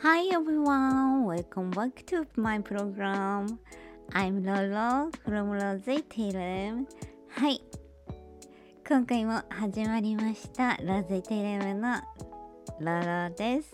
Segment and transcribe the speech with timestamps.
[0.00, 3.58] Hi everyone, welcome back to my program.
[4.12, 6.86] I'm Lolo from Rose Telem.
[7.28, 7.60] はい。
[8.88, 10.76] 今回も始まりました。
[10.84, 11.96] ロゼテレムの
[12.78, 13.72] ロロです。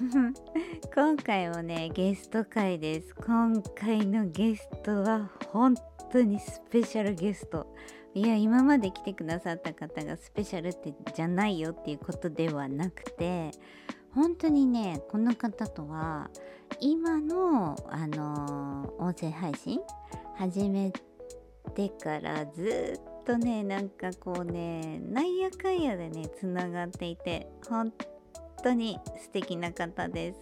[0.94, 3.14] 今回もね、ゲスト会です。
[3.14, 5.74] 今回のゲストは本
[6.12, 7.74] 当にスペシャルゲスト。
[8.12, 13.50] いや、今まで来てくださった方がスペシャルってじゃないよっていうことではなくて、
[14.14, 16.30] 本当にねこの方とは
[16.80, 19.80] 今のあのー音声配信
[20.36, 20.92] 始め
[21.74, 27.92] てからずっとねなんかこうねなんやかんやでねつながっていて本
[28.62, 30.40] 当に素敵な方です。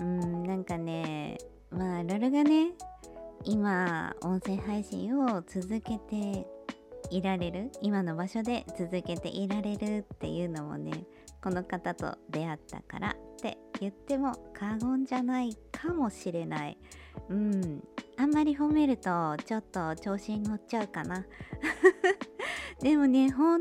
[0.00, 1.38] うんなんかね
[1.70, 2.72] まあロルがね
[3.44, 6.46] 今音声配信を続けて
[7.10, 11.04] いられる今の場所で続けていられるっていうのもね
[11.42, 16.78] この方と出会ったからって言っても過言じゃないかもしれない。
[17.28, 17.82] うん。
[18.16, 21.26] あんまり褒めるとちょっと調子に乗っちゃうかな。
[22.80, 23.60] でもね本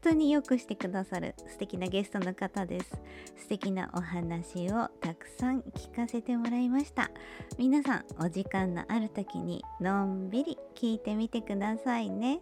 [0.00, 2.90] 当によくしてくださる素敵なゲストの方です。
[3.36, 7.10] 素敵なお話をたくさん聞かせてもらいました。
[7.58, 12.36] 皆さんお時間のある時にのんびり聞いてみてくださいね。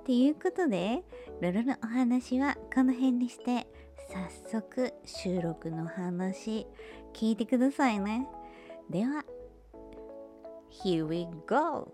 [0.00, 1.02] っていうことで
[1.42, 3.66] ロロのお話はこの辺にして。
[4.08, 6.66] 早速収録の話
[7.12, 8.26] 聞いてくださいね
[8.90, 9.24] では
[10.84, 11.93] Here we go!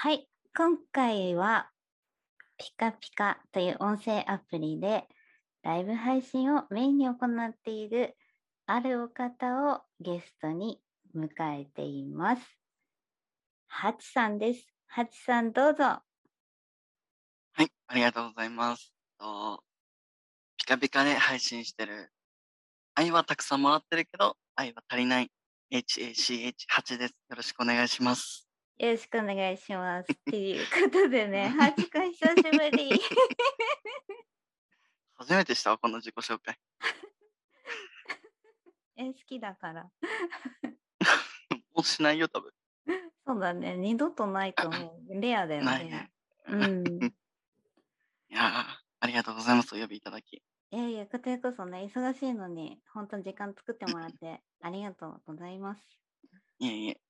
[0.00, 1.70] はい、今回は
[2.56, 5.08] ピカピカという音声アプリで
[5.64, 8.16] ライブ配信をメインに行っている
[8.66, 10.80] あるお方をゲストに
[11.16, 11.28] 迎
[11.62, 12.42] えています。
[13.66, 14.66] ハチさんです。
[14.86, 15.84] ハチさんどうぞ。
[15.84, 16.02] は
[17.58, 18.94] い、ありがとうございます。
[19.18, 19.64] と
[20.68, 22.10] カピカで配信してる、
[22.94, 25.30] 愛はたくさんもらってるけど、愛は足りない
[25.72, 27.14] HACH8 です。
[27.30, 28.46] よろしくお願いします。
[28.76, 30.12] よろしくお願いします。
[30.12, 33.00] っていうことでね、ハチくん久しぶり。
[35.16, 35.70] 初めてした？
[35.70, 36.58] わ、この自己紹介。
[38.96, 39.90] え、好きだから。
[41.72, 42.52] もうしないよ、多分。
[43.26, 45.14] そうだね、二度とないと思う。
[45.18, 46.12] レアだよねないね。。
[46.46, 47.04] うん。
[47.06, 47.10] い
[48.34, 48.64] やー
[49.00, 49.74] ありがとうございます。
[49.74, 50.42] お呼びいただき。
[50.70, 56.00] いやいや、こちらこそね、忙しいのに、本当に時間作ってもらってありがとうございます。
[56.58, 57.00] いえいえ。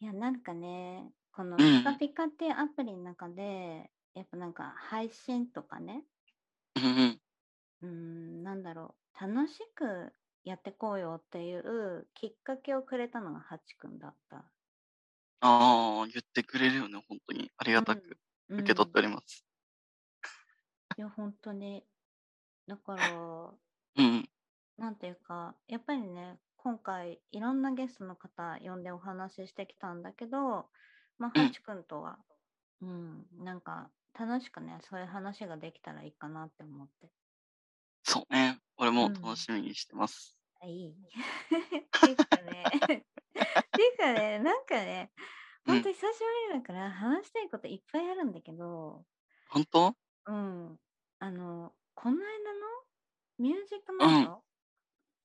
[0.00, 6.04] いや、なんかね、このうんピカピカっていうアプリの中で、やっぱなんか配信とかね、
[6.76, 7.20] うんうん。
[7.82, 14.50] うーん、なんだろう、楽しくやってこうよっていうきっかけをくれたのがハチくんだった。
[15.40, 17.50] ああ、言ってくれるよね、本当に。
[17.58, 18.18] ありがたく
[18.48, 19.44] うん受け取っております。
[20.96, 21.84] いや、本当に。
[22.70, 24.28] だから、うんうん。
[24.78, 30.68] なんていうか、やっぱりね、今回いろんなゲストの方呼んでお話ししてきたんだけど、
[31.18, 32.18] まあ、うんハチ君とは、
[32.80, 37.10] うん、なんか楽しくね、そういう話ができたらいいかなって思って。
[38.04, 38.60] そうね。
[38.76, 40.36] 俺もうん楽しみにしてます。
[40.62, 40.90] あいい。
[40.92, 40.94] っ
[42.00, 42.98] ていうかね、ってい
[43.94, 45.10] うかね、なんかね、
[45.66, 49.04] うん本当久しぶりだから話したいこといっぱいあるんだけど、
[49.50, 49.94] 本当？
[50.26, 50.78] うん、
[51.18, 51.72] あの、
[52.02, 52.26] この間の
[53.38, 54.42] ミュージックナイト、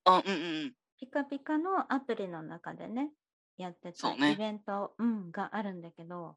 [0.04, 0.74] あ、うんうんうん。
[1.00, 3.12] ピカピカのアプリの中でね、
[3.58, 6.36] やってたそうねイベント、うん、があるんだけど、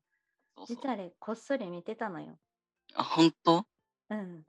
[0.57, 2.39] そうそう実はあれ、こっそり見てたのよ。
[2.95, 3.67] あ、本当？
[4.11, 4.45] うん。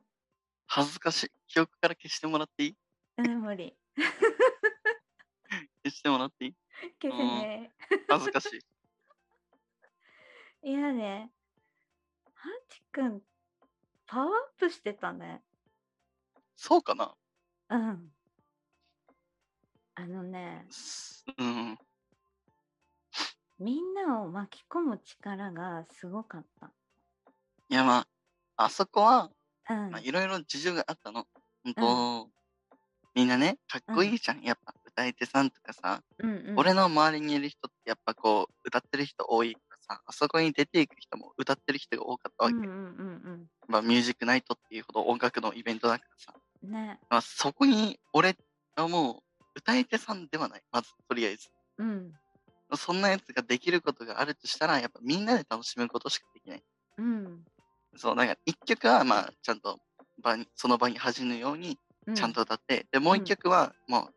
[0.68, 1.32] 恥ずかしい。
[1.48, 2.76] 記憶から消してもらっていい？
[3.18, 3.76] うん、無理。
[5.84, 6.56] 消してもらっていい？
[7.02, 7.72] 消せね
[8.08, 8.60] 恥ずかしい。
[10.62, 10.70] え。
[10.70, 11.32] いやね、
[12.36, 13.22] ハチくん、
[14.06, 15.42] パワーアップしてたね。
[16.62, 17.16] そうかな？
[17.70, 18.12] うん。
[19.96, 21.78] あのね、すうん。
[23.60, 26.74] みんなを巻き込む力がすごかった。
[27.70, 28.00] いや、ま
[28.58, 29.32] あ、あそこは、
[29.70, 29.92] うん。
[29.92, 31.26] まあ、いろいろ事情があったの。
[31.64, 32.30] 本当、
[33.16, 34.42] みんなね、かっこいいじゃん。
[34.42, 42.58] やっぱ、歌い手さんとかさ、うんうん、俺の周りにいる人ってやっぱこう、歌ってる人多いからさ、あそこに出ていく人も歌ってる人が多かったわけ。
[42.58, 46.42] うんうんうんまあ、ミュージックナイトっていうほど音楽のイベントだからさ、うん。
[46.64, 47.00] ね。
[47.10, 48.36] まあ、そこに俺
[48.76, 50.64] はもう歌い手さんではない。
[50.72, 51.50] まず、とりあえず。
[51.78, 52.14] うん。
[52.76, 56.64] そんなやつができることがあるとしたら、やっぱみんなで楽しむことしかできない。
[56.98, 57.46] うん。
[57.96, 59.80] そう、だから一曲はまあ、ちゃんと
[60.22, 61.78] 場に、その場に弾むように
[62.08, 64.14] うちゃんと歌って、で、もう一うん曲はもう、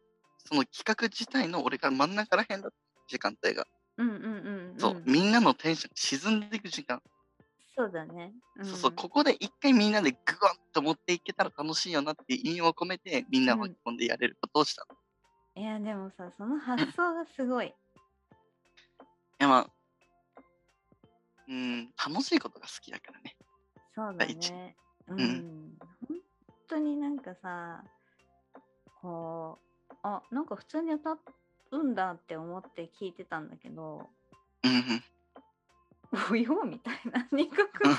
[0.46, 2.76] その企画自体の俺が真ん中らへんだった
[3.08, 3.66] 時間帯が、
[3.98, 4.78] うんうんうんうん。
[4.78, 7.00] そう、みんなのテンション沈んでいく時間。
[7.76, 8.32] そうだね。
[8.60, 14.96] んそうそう、ここで一回みんなでグワッと持っていけたら楽しいよなっていう意味を込めて、みんなを巻き込んでやれることをしたの。
[15.56, 17.74] いいや、でもさ、その発想がすごい。
[19.42, 19.66] や、まあ、
[21.48, 23.36] うん、楽しいことが好きだからね。
[23.94, 24.76] そうだね。
[25.08, 25.78] ううんん。
[26.08, 26.18] 本
[26.68, 27.84] 当になんかさ、
[29.02, 29.58] こ
[29.90, 31.18] う、あ、なんか普通に歌
[31.72, 34.08] うんだって思って聞いてたんだけど、
[34.62, 35.04] うんうん。
[36.30, 37.94] およみたいな2曲目。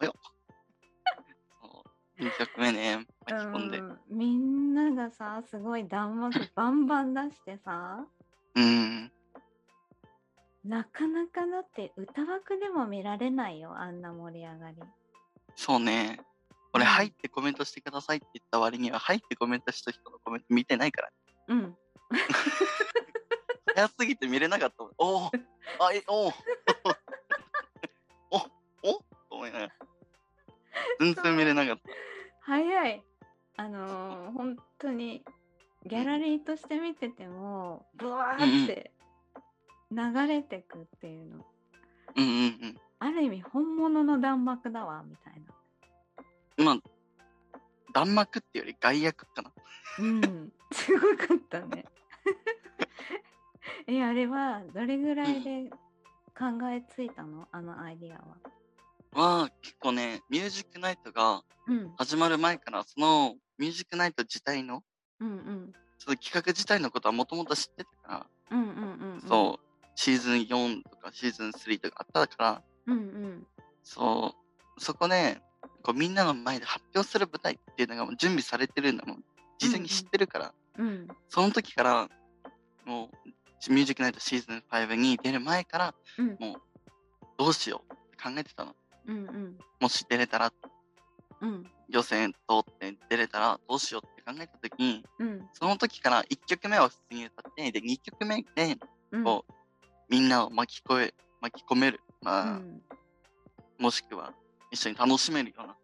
[0.00, 1.84] そ
[2.18, 3.78] う、2曲目ね、巻き込んで。
[3.78, 8.06] うんみんながさ、すごい弾幕バンバン出してさ、
[8.54, 9.12] うん。
[10.64, 14.76] なかなかだって歌枠でも見られないよ、あんな盛り上がり。
[15.56, 16.20] そうね。
[16.72, 21.10] 俺、うん入ってコメントしてくださいって言った割には、入ってコメントした人のコメント見てないから。
[21.48, 21.76] うん。
[23.78, 24.82] 早すぎて見れなかった。
[24.98, 25.30] おお
[25.78, 26.30] あ、え、お お
[28.32, 29.72] おおと思いながら。
[30.98, 31.82] 全然見れなかった。
[32.40, 33.04] 早い。
[33.56, 35.24] あのー本当に
[35.86, 38.90] ギャラリーとして見てても、ブワーって
[39.92, 41.46] 流れてくっていうの。
[42.16, 42.80] うんうんうん。
[42.98, 45.40] ある意味本物の弾幕だわ、みたい
[46.56, 46.64] な。
[46.64, 46.80] まあ、
[47.92, 49.52] 弾幕っていうより外役かな。
[50.00, 50.52] うん。
[50.72, 51.84] すごかったね。
[53.86, 55.70] え、あれはどれぐらいで
[56.38, 57.48] 考えついたの？
[57.52, 58.18] あのアイディア
[59.16, 59.40] は。
[59.42, 61.94] は、結構ね、ミュージックナイトがうん。
[61.98, 64.82] 始まる前から、そのミュージックナイト自体の、
[65.20, 65.72] うんうん。
[65.98, 69.20] その企画自体のことはもともと知ってたから、うんうんうん、うん。
[69.20, 72.92] そう、シーズン4とかシーズン3とかあったから、う。
[72.92, 73.46] うんうん。
[73.82, 74.34] そ
[74.76, 75.40] う、そこで、
[75.82, 79.18] こうみんなの前で発表する舞台っていうのがもう準備されてるのも
[79.58, 81.08] 事前に知ってるから、うん。
[81.28, 82.08] その時から、
[82.86, 83.30] もう、
[83.70, 86.36] ミュージックナイトシーズン5に出る前から、うん。
[86.38, 86.62] もう、
[87.38, 88.74] どうしようって考えてたの。
[89.06, 89.58] うんうん。
[89.80, 90.52] もし出れたら、
[91.40, 91.70] うん。
[91.88, 95.48] 予選通って出れたらどうしようって考えた時に、うん。
[95.52, 98.76] その時から1曲目は普通に歌って、で、2曲目で、
[99.12, 99.24] うん。
[99.24, 99.52] こう、
[100.08, 102.82] みんなを巻き込め、巻き込める、まあ、うん
[103.78, 104.32] もしくは
[104.72, 105.76] 一緒に楽しめるような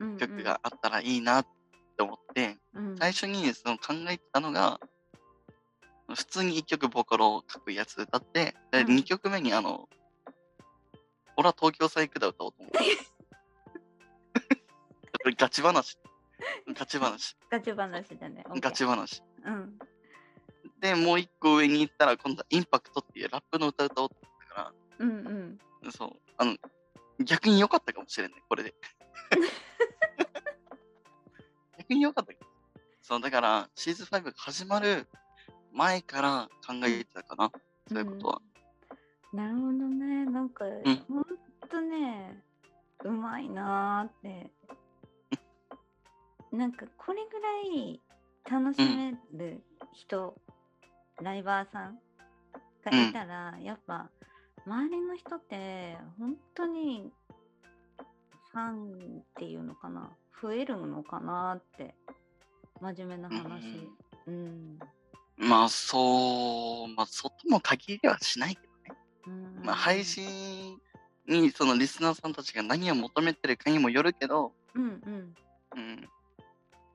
[0.00, 1.46] うんうん曲があったらいいなっ
[1.96, 4.80] て思って、うん最初にその考えてたのが、
[6.14, 9.88] 普通に1曲ボカロを書くやつ歌って、で、うん2曲目にあの、
[11.36, 12.78] 俺は東京サイクで歌おうと思って。
[15.22, 15.98] こ れガチ話。
[16.74, 17.36] ガチ話。
[17.50, 18.44] ガチ話だね。
[18.60, 19.22] ガチ話。
[19.44, 19.78] うん。
[20.80, 25.58] で、もう一個上に行ったら、今度はインパクトっていうラップの歌歌おうと思ったかうんうん。
[25.82, 26.56] ら、そう、あの、
[27.22, 28.74] 逆に良かったかもしれない、これで。
[31.78, 32.32] 逆に良かった。
[33.02, 35.06] そう、だから、シーズン5が始まる
[35.72, 37.52] 前から考えてたかな、
[37.88, 38.42] そういうことは。
[39.32, 40.24] なるほどね。
[40.26, 41.24] なんか、んほん
[41.68, 42.42] とね、
[43.04, 44.50] うまいなーって。
[46.52, 48.00] なんか、これぐらい
[48.50, 49.62] 楽しめる
[49.92, 50.36] 人、
[51.20, 52.00] ライバーさん
[52.84, 54.10] がいたら、やっぱ、
[54.66, 57.12] 周りの人って、本当に、
[58.52, 60.10] ファンっていうのかな、
[60.42, 61.94] 増えるのかなって、
[62.80, 63.88] 真面目な話。
[64.26, 64.78] うん。
[65.40, 69.00] まあ、そう、まあ、そうとも限りはしないけどね。
[69.26, 69.30] う
[69.62, 70.78] んまあ、配信
[71.26, 75.34] に、そのリスナーさんたちが何を求めてるかにもよるけど、うんうん。
[75.76, 76.08] うん。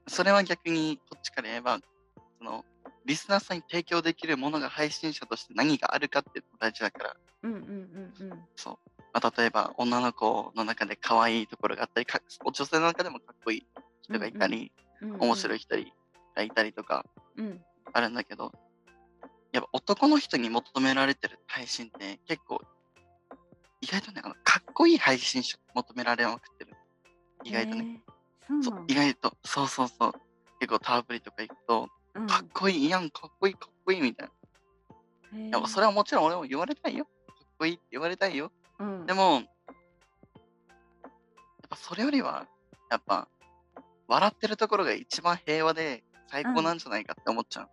[0.07, 1.79] それは逆にこっちから言えば、
[2.37, 2.63] その、
[3.05, 8.39] リスナーさんに提供できるものが配信者として何があるかっていうのが大事だから、うんうんうんうん。
[8.55, 8.77] そう。
[9.11, 12.21] まあ、例えば女の子の中で可愛いところがあったり、か
[12.53, 13.67] 女性の中でもかっこいい
[14.03, 14.71] 人がいたり、
[15.01, 15.75] うんうん面白い人
[16.35, 17.05] がいたりとか
[17.37, 17.61] うん
[17.95, 18.51] あるんだけど、
[19.53, 22.59] やっぱ男の人に求められてる配信って結構、
[23.79, 26.73] 意外とね、あのかっこいい配信者求められまくってる。
[27.45, 28.01] 意外とね。
[28.49, 30.13] へーそう意外と、そうそうそう。
[30.59, 34.29] 結構タープリとか行くと、うんかっこいいやん、かっこいい、かっこいいみたい
[35.31, 35.39] な。
[35.39, 37.05] いやへーそれはもちろん俺も言われたいよ。
[37.05, 37.11] か
[37.45, 38.51] っこいいって言われたいよ。
[38.79, 39.43] うんでも、やっ
[41.69, 42.45] ぱそれよりは、
[42.91, 43.29] やっぱ、
[44.09, 47.69] 笑ってるところが一番平和で最高なんじゃないかって思っちゃう。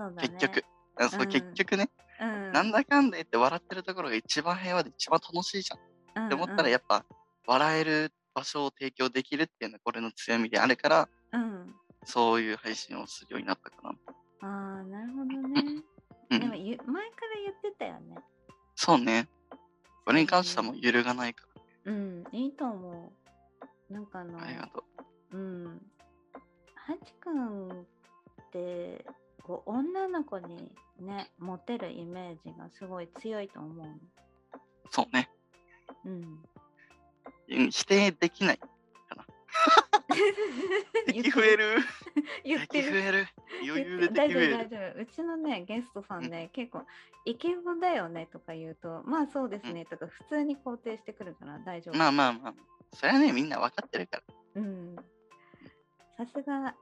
[0.00, 0.28] そうだね。
[0.28, 0.64] 結局。
[0.96, 1.28] あそううん。
[1.28, 1.90] 結局ね、
[2.20, 2.52] うん。
[2.52, 6.26] なんだかんだ言って笑ってるところが一番平和で一番楽しいじゃん。
[6.26, 7.04] って思ったら、やっぱ、
[7.46, 11.42] 笑える場所を提供できるっていうのがこれの強みであるから、うん。
[11.42, 13.90] うんそういう配信をするようになったかな。
[14.40, 15.82] ああなるほどね。
[16.30, 18.16] うん、でもゆ前から言ってたよね。
[18.74, 19.28] そうね。
[20.06, 21.44] これに関してはもう揺るがないか
[21.84, 23.12] うんいいと思
[23.90, 23.92] う。
[23.92, 24.46] なんかあのら。
[24.46, 24.84] ありがと
[25.32, 25.36] う。
[25.36, 25.82] うん。
[26.74, 27.84] ハチくんっ
[28.50, 29.04] て
[29.42, 33.94] こう女の子にねモテるイメージがすごい強いと思うの
[34.90, 35.30] そうね。
[36.04, 36.38] うん
[37.48, 38.60] うん否定できない。
[41.06, 41.76] 敵増える。
[42.44, 43.28] 言ってる敵増える。
[43.66, 44.52] 余裕で大丈夫敵増える。
[44.52, 46.84] 大丈夫うちのねゲストさんね、結構
[47.24, 52.54] イケボだよねとか言うとまあそうですねとか普通に肯定してくるから大丈夫まあまあまあ。
[52.92, 54.22] それはね、みんな分かってるから。
[54.56, 54.96] うん
[56.16, 56.74] さすが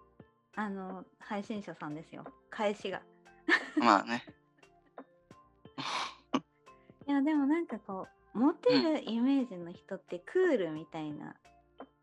[0.59, 3.01] あの配信者さんですよ返しが
[3.77, 4.25] まあね。
[7.07, 11.37] いやでもなんかこうモテるイメージの人ってクールみたいな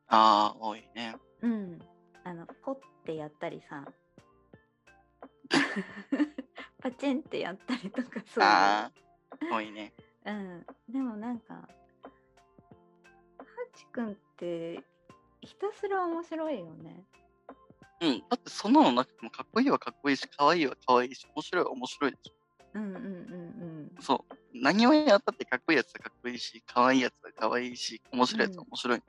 [0.07, 1.17] ああ、多いね。
[1.41, 1.79] うん
[2.23, 3.85] あのポッてやったりさ
[6.81, 8.91] パチンってやったりとかそうああ、
[9.53, 9.93] 多いね。
[10.25, 11.67] うん、でもなんか、ハ
[13.73, 14.81] チくんって
[15.41, 17.05] ひたすら面白いよね。
[18.01, 18.19] うん。
[18.19, 22.33] だってそんなのなくてもかっこいいはかっこいいし、可愛いは可愛いし、面白いは面白いでしょ。
[22.73, 24.35] うんうんうんそう。
[24.53, 29.03] 何をやったってかっこいいやつはかっこいいし、可愛いやつは可愛いし、面白いやつは面白い。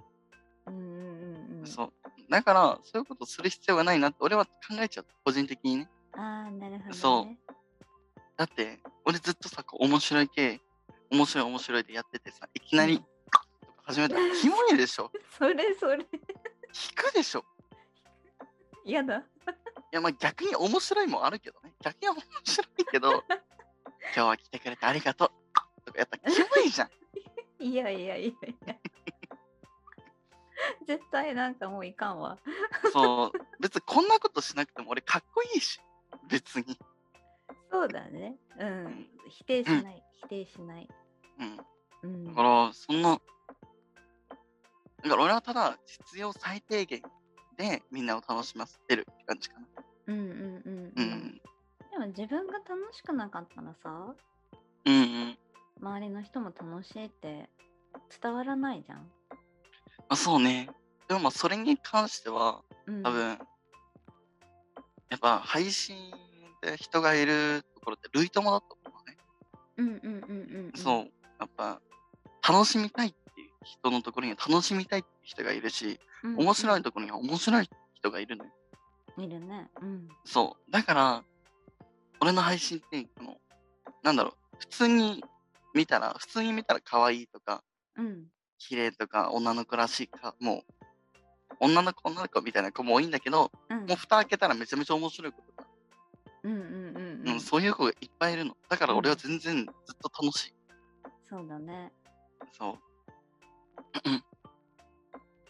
[0.66, 0.74] うん。
[0.74, 1.66] うんうんうんうん。
[1.66, 1.92] そう。
[2.30, 5.06] だから、そういうことする必要がないなって俺は考えちゃう。
[5.24, 5.90] 個人的にね。
[6.12, 6.94] ああ、なるほど、ね。
[6.94, 7.54] そう
[8.36, 10.60] だって、俺ずっとさ、こう面白い系、
[11.10, 13.44] 面白い面白いでやっててさ、いきなり、うんとか
[13.84, 15.10] 始めたら、キモいでしょ。
[15.38, 15.94] それそれ。
[15.96, 17.44] 引くでしょ。
[18.92, 19.18] やだ。
[19.18, 19.22] い
[19.92, 21.74] や、まあ逆に面白いもあるけどね。
[21.80, 23.24] 逆に面白いけど、
[24.14, 25.30] 今日は来てくれてありがとう。
[25.84, 26.90] とかやっぱキモいじゃん。
[27.64, 28.76] いやいやいやいや。
[30.86, 32.38] 絶対なんかもういかんわ。
[32.92, 33.32] そう。
[33.60, 35.80] 別にこんなことしなくても俺かっこいいし。
[36.28, 36.78] 別に。
[37.70, 38.36] そうだね。
[38.58, 39.08] うん。
[39.28, 40.02] 否定しない。
[40.22, 40.88] 否定しない。
[41.38, 41.60] うん。
[42.02, 42.24] うん。
[42.24, 43.20] だから、そんな、
[45.02, 47.02] だから俺はただ必要最低限
[47.56, 49.66] でみんなを楽しませてるって感じかな。
[50.08, 51.04] うんうんうんううん。
[51.04, 51.40] ん。
[51.90, 54.14] でも自分が楽しくなかったらさ、
[54.84, 55.38] うんうん。
[55.80, 57.48] 周りの人も楽しいって
[58.22, 58.98] 伝わらないじゃん。
[58.98, 59.04] ま
[60.10, 60.70] あ、そうね。
[61.08, 63.38] でもまあそれに関してはうん、多分、
[65.08, 65.96] やっぱ配信
[66.62, 69.16] で人がいるところって類友だと思うね。
[69.78, 70.72] うんうんうんうん、うん。
[70.74, 71.12] そう。
[71.38, 71.80] やっぱ
[72.48, 73.12] 楽しみたいっ
[73.66, 76.38] 人のところには楽しみたいって人がいるし、うんうん。
[76.40, 78.50] 面白いところには面白い人がいるのよ。
[79.18, 79.70] いるね。
[79.80, 80.08] うん。
[80.24, 80.70] そう。
[80.70, 81.24] だから、
[82.20, 83.36] 俺の配信って、あの、
[84.02, 85.24] なんだろう、普通に
[85.74, 87.62] 見たら、普通に見たら可愛いとか、
[87.96, 88.26] うん。
[88.58, 90.72] 綺麗とか、女の子らしいか、もう、
[91.60, 93.86] 女の子、女の子みたいな子も多いんだけど、うん。
[93.86, 95.68] もう蓋開けたらめちゃめちゃ面白いことが、
[96.44, 97.40] うんうんうんううんん。
[97.40, 98.56] そういう子がいっぱいいるの。
[98.68, 99.66] だから俺は全然ずっ
[100.10, 100.54] と楽しい。
[101.28, 101.92] そうだね。
[102.52, 102.78] そう。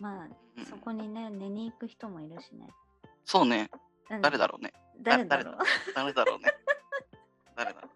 [0.01, 2.69] まあ、うんそこにね、寝に行く人もいるしね。
[3.25, 3.71] そうね。
[4.11, 4.73] うん、誰だろうね。
[5.03, 5.59] 誰だろう
[5.95, 6.53] 誰だろうね。
[7.55, 7.89] 誰だろ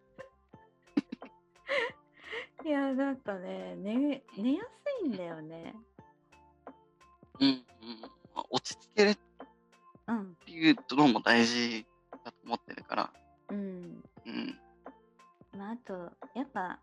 [2.63, 2.67] う。
[2.69, 4.63] いや、なんかね、寝寝や
[5.01, 5.75] すいんだよね。
[7.41, 7.65] うん、うん。
[8.35, 9.19] まあ落ち着けるっ
[10.11, 10.35] うん。
[10.45, 11.87] ていうのも大事
[12.25, 13.13] だと思ってるから。
[13.51, 14.05] うん。
[14.27, 14.61] うん。
[15.57, 16.81] まあ、あと、やっぱ、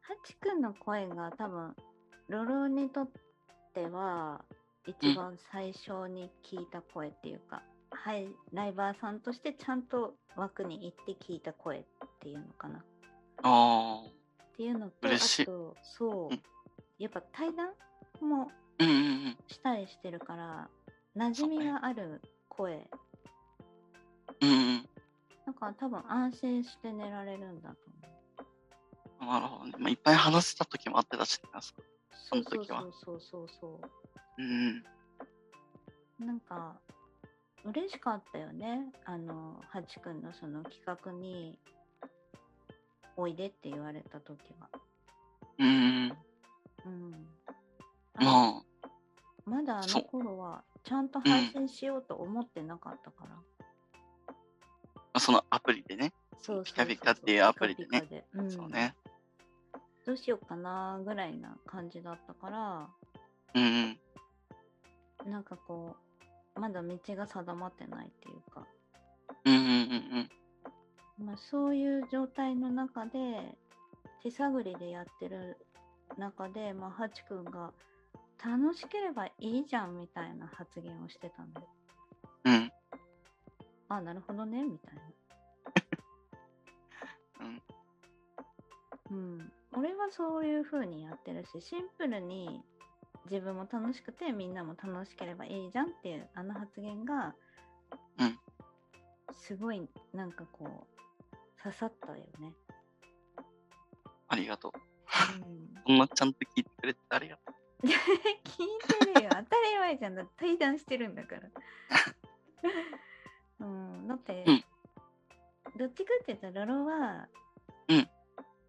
[0.00, 1.76] ハチくんの声が多分、
[2.28, 3.10] ロロにとっ
[3.74, 4.44] ては、
[4.86, 11.84] 一番最初に聞いた声っていうか、はい、ライバーさんとしてちゃんと枠に行って聞いた声っ
[12.20, 12.84] ていうのかな。
[13.42, 14.08] ああ。
[14.08, 16.42] っていうのと、あと、そう、うん
[16.98, 17.68] やっぱ対談
[18.22, 18.98] もうんうんう
[19.30, 19.36] ん。
[19.48, 20.68] したりしてるから、
[21.14, 22.88] 馴染みがある声。
[24.40, 24.88] うんうん。
[25.46, 27.76] だから多分安心して寝られるんだと
[29.24, 29.74] なるほどね。
[29.78, 31.60] まあ、いっぱい話した時もあってたしね、あ
[32.24, 32.42] そこ。
[32.42, 33.48] そうそうその時はそうそうそう。
[33.58, 33.80] そ
[34.38, 34.84] うん。
[36.20, 36.76] うなんか
[37.64, 38.92] 嬉しかったよね。
[39.04, 41.58] あのハチ君のその企画に
[43.16, 44.68] おいでって言われた時は。
[45.58, 46.16] うん。
[46.84, 47.26] うん
[48.18, 48.88] あまあ、
[49.44, 53.26] まだあのそう頃はちゃんと配信しようと思ってなかったか
[55.14, 56.12] ら、そのアプリでね。
[56.40, 56.64] そうそうそう。
[56.64, 58.00] ピカピカっていうアプリでね。
[58.02, 58.24] ピカピカで。
[58.34, 58.50] うん。
[58.50, 58.94] そうね。
[60.06, 62.88] どうしようかなぐらいな感じだったから
[63.54, 63.96] うん
[65.24, 65.30] うん。
[65.30, 65.96] なんかこ
[66.56, 68.66] うまだ道が定まってないっていうか、
[69.44, 69.68] うんうんうん
[71.18, 71.26] うん。
[71.26, 73.56] まあ、そういう状態の中で
[74.22, 75.56] 手探りでやってる
[76.16, 77.72] 中で、まあ、ハチ君が
[78.42, 81.60] 楽しければいいじゃんみたいな発言をしてたんで
[82.44, 82.72] うん。
[83.88, 85.02] あなるほどねみたいな。
[89.10, 92.62] うん、俺はそういう風にやってるしシンプルに
[93.30, 97.34] 自分も楽しくてみんなも楽しければいいじゃんっていうあの発言が、
[98.18, 98.38] うん。
[99.32, 102.54] すごいなんかこう刺さったよね。
[104.28, 104.72] ありがとう。
[105.36, 107.52] うん、そんなちゃんと聞いてくれてありがと
[107.84, 107.92] 聞い
[109.04, 109.30] てるよ。
[109.30, 110.14] 当たり前じゃん。
[110.14, 111.42] だ対談してるんだから。
[113.60, 114.64] うん、だって、うん。
[115.76, 117.28] どっちかっていうとロロは、
[117.88, 118.08] うん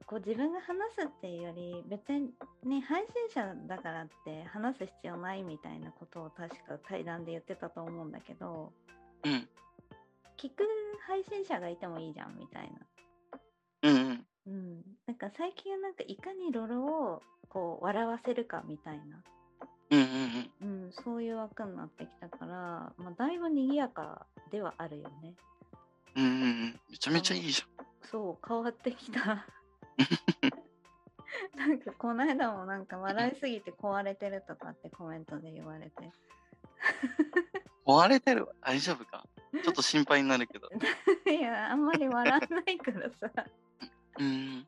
[0.08, 2.32] こう自分が話すっていうより別に、
[2.64, 8.72] ね、配信者だからって話す必要ないみたいなことを確か対談で言ってたと思うんだけど
[9.26, 9.30] う。
[9.30, 9.48] うん。
[10.38, 10.64] 聞く
[11.06, 13.90] 配信者がいてもいいじゃんみたいな。
[13.90, 14.26] うんうん。
[14.48, 19.22] うん、なんか最近はなんかいかにロロをこう笑わせるかみたいな、
[19.92, 20.06] うんうん
[20.62, 20.86] うん。
[20.86, 25.34] うん、そういう枠になってきたから、まあ、だいぶ賑やかではあるよね。
[26.16, 26.80] うんうんうん。
[26.90, 27.62] めちゃめちゃいいじ
[28.10, 29.46] そう変わってきた。
[31.56, 36.12] なんかこの間もなんか笑いすぎて壊れてるとかってコメントで言われて。
[37.86, 38.46] 壊れてる？
[38.46, 38.54] わ。
[38.62, 39.26] 大丈夫か？
[39.64, 40.70] ちょっと心配になるけど。
[41.30, 43.46] いやあんまり笑わないからさ。
[44.20, 44.68] うん。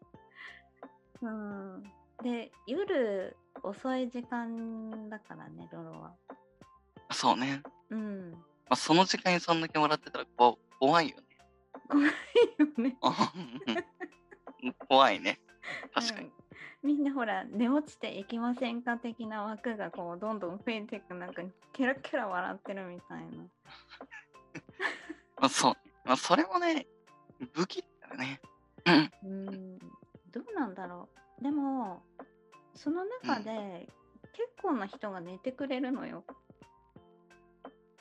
[1.22, 1.84] うん、
[2.24, 6.16] で夜遅い時間だからねロロは。
[7.12, 7.62] そうね。
[7.90, 8.32] うん。
[8.32, 8.38] ま
[8.70, 11.24] あ、その時間にそんだけもらってたら怖怖いよね。
[11.90, 12.98] 怖いよね。
[14.64, 15.40] うん怖いね。
[15.94, 16.28] 確かに。
[16.28, 16.34] うん
[16.82, 21.42] みんなほら寝落ちていきませんか的な枠がこうどんどん増えていくなんか
[21.74, 23.26] ケラケラ笑ってるみたいな。
[25.42, 25.74] まあ、そう。
[26.06, 26.88] まあ、それもね、
[27.54, 28.42] 武器だからね。
[29.24, 29.48] うん。
[29.48, 29.80] うん
[30.32, 31.10] どうなんだろ
[31.42, 32.04] うでも
[32.76, 33.88] その中で
[34.34, 36.24] 結構な人が寝てくれるのよ。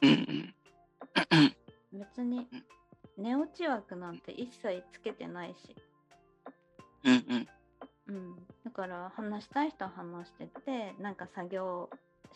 [0.02, 0.54] うん
[1.92, 2.46] 別に
[3.16, 5.74] 寝落ち枠なんて一切つけてないし、
[7.04, 7.48] うんうん。
[8.08, 11.90] うん、だから話したい人は話しててなんか作業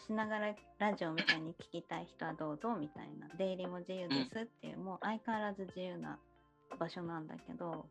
[0.07, 6.19] しながらラジオみたいに聞きたい人はどうぞみたいな出入りも自由ですっていう、もう相変わらず自由な
[6.79, 7.87] 場所なんだけど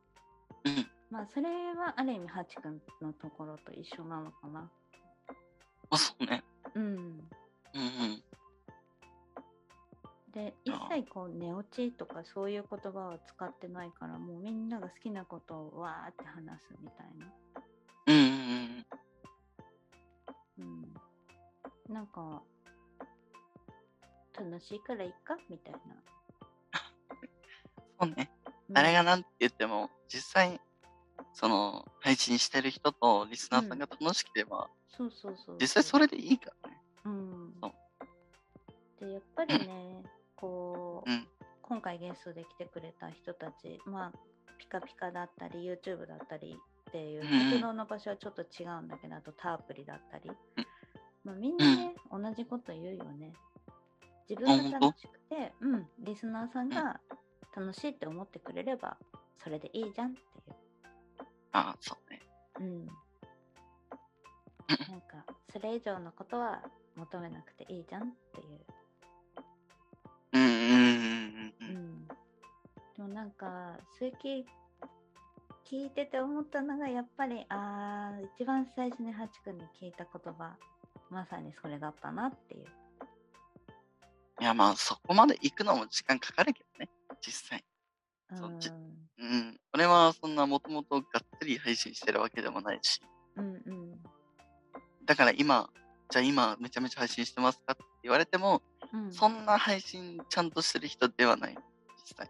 [0.65, 0.87] うん。
[1.09, 4.69] まあそれはある意味ハチ君のところと一緒なのかな
[5.89, 6.43] あ、そうね。
[6.75, 7.21] うんうんうん。
[10.33, 17.33] で一あ切こう寝落ちとかそういう言葉は使ってないからもうみんなが好きなことをわーって話すみたいな、
[18.07, 18.25] うんうん
[20.59, 20.71] うん。
[21.89, 22.41] うん、なんか
[24.37, 25.79] 楽しいからいっかみたいな、
[27.99, 28.31] そうね。
[28.69, 28.73] うん。
[28.73, 30.61] 誰が何て言っても、実際、
[31.33, 36.81] その、配信してる人とリスナーさんが楽しければ、そうそうそう実際それでいいからね。
[37.05, 37.53] うん。
[38.99, 40.03] でやっぱりね
[40.41, 41.27] こう、うん。
[41.61, 44.11] 今回ゲストで来てくれた人たちまあ
[44.57, 46.57] ピカピカだったり YouTube だったり
[46.89, 50.35] っていううん活動の場所はちょっと違うんだけどあとタアプリだったり、ん。
[51.23, 53.31] まあ、みんなね、同じこと言うよね。
[54.27, 55.87] 自分が楽しくてうん。
[55.99, 56.99] リスナーさんが
[57.55, 58.97] 楽しいって思ってくれれば
[59.43, 60.23] それでいいじゃんってい
[60.53, 60.55] う。
[61.53, 62.19] ああ、そうね。
[62.59, 62.85] うん。
[62.87, 62.93] な
[64.97, 66.61] んかそれ以上のことは
[66.95, 68.50] 求めなくていいじゃんっていう
[73.13, 74.43] なんか数聞
[75.69, 80.55] 聞いてて思ったのがやっぱりあー一番最初にハチ君に聞いた言葉
[81.09, 82.65] まさにそれだったなっていう。
[84.41, 86.89] いや、まあ、そこまで行くのも時間かかるけどね、
[87.21, 87.63] 実際。
[88.33, 89.59] そうじんうん。
[89.73, 93.01] 俺はそんなもともとがっつり配信してるわけでもないし。
[93.35, 94.01] うんうん
[95.05, 95.69] だから今、
[96.09, 98.61] じゃあ今めちゃめちゃ配信してますかって言われても、
[98.93, 101.57] うんそんな配信ちゃんとしてる人ではない、
[102.07, 102.29] 実際。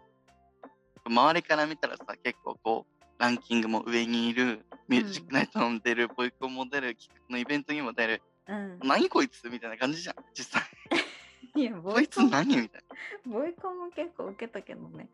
[1.06, 8.22] 周りから見たらさ、結構こう、ランキングも上にいるミュージックナイトも出る、ボイコンも出る、企画のイベントにも出る。
[8.48, 8.78] うん。
[8.82, 10.62] 何こいつみたいな感じじゃん、実際。
[11.54, 12.82] いや、ボこいつイコン、何みたい
[13.26, 15.08] ボイコンも結構受けたけどね。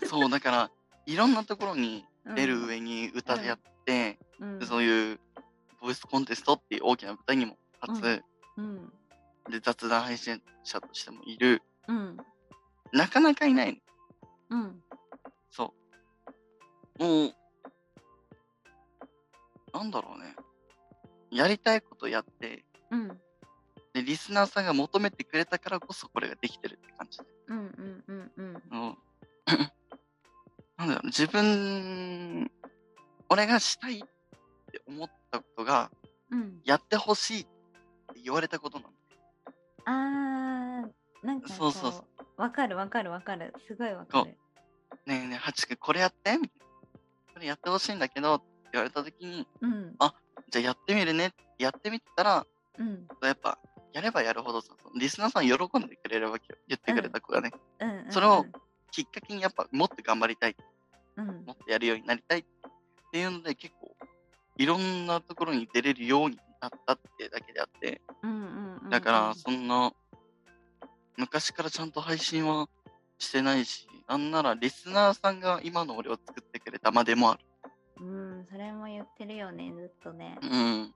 [0.00, 0.06] な。
[0.06, 0.70] そう、だから、
[1.06, 5.18] いろんなところにうん出る上に歌でやって、うんでそういう
[5.80, 8.22] ボイスコンテストっていう大きな舞台にも立つ、
[8.58, 8.92] うん。
[9.50, 12.16] で雑談配信者としてもいる、うん。
[12.92, 13.80] なかなかいない
[14.50, 14.58] の。
[14.58, 14.82] うん。
[15.50, 15.74] そ
[16.98, 17.02] う。
[17.02, 17.34] もう、
[19.72, 20.34] なんだろうね。
[21.30, 23.08] やりたいことやって、うん。
[23.92, 27.24] で、リスナーさんが求めてくれたからこそこれができてるって感じで。
[27.48, 27.58] うん。
[27.58, 28.04] うん。
[28.06, 28.32] うん。
[28.36, 28.62] うん。
[28.70, 28.96] もう
[30.78, 32.50] なんだろう、自分、
[33.28, 34.02] 俺がしたいっ
[34.72, 35.90] て思ったことが、
[36.30, 36.60] うん。
[36.64, 38.90] やってほしいって言われたことなの。
[39.84, 42.04] あー、なんかこそうそうそう
[42.40, 43.52] わかるわかるわかる。
[43.66, 44.38] すごいわかる。
[45.40, 47.34] ハチ君これやってみたいな。
[47.34, 49.96] これやってほしいんだけどって言われた時に、うん。
[50.50, 52.46] じゃあやってみるねってやってみてたら、
[52.78, 53.06] うん。
[53.22, 53.58] やっぱ、
[53.92, 56.58] やればやるほどさ、リスナーさん喜んでくれるわけよ。
[56.68, 57.50] 言ってくれた子がね。
[57.80, 57.90] うん。
[57.90, 58.44] うんそれを、
[58.90, 60.56] きっかけにやっぱ、もっと頑張りたい、
[61.16, 61.26] うん。
[61.26, 62.44] もっとやるようになりたいっ
[63.12, 63.94] ていうので、結構、
[64.56, 68.00] いろんなところに出れるようになったってだけであって。
[68.90, 69.92] だから、そんな、
[71.16, 72.68] 昔からちゃんと配信は
[73.18, 77.40] してないし、なんならリスナーさんが今の俺を作ってくれたまでもある。
[78.00, 80.36] うん、それも言ってるよね、ずっとね。
[80.42, 80.92] うん。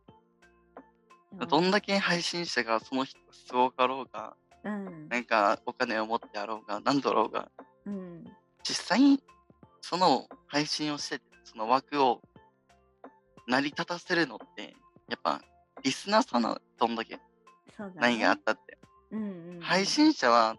[1.49, 5.09] どんだけ配信者がその人がすごかろうが、うん。
[5.09, 7.49] なんかお金を持ってあろうが、なんだろうが、
[7.87, 8.25] うん。
[8.65, 9.23] 実際に
[9.81, 12.21] その配信をしてて、その枠を
[13.47, 14.75] 成り立たせるのって、
[15.09, 15.41] やっぱ
[15.85, 17.21] リスナーさんのどんだけ
[17.77, 17.93] そうだね。
[18.01, 18.77] 何があったって。
[19.13, 19.61] うんうんうん。
[19.61, 20.57] 配信者は、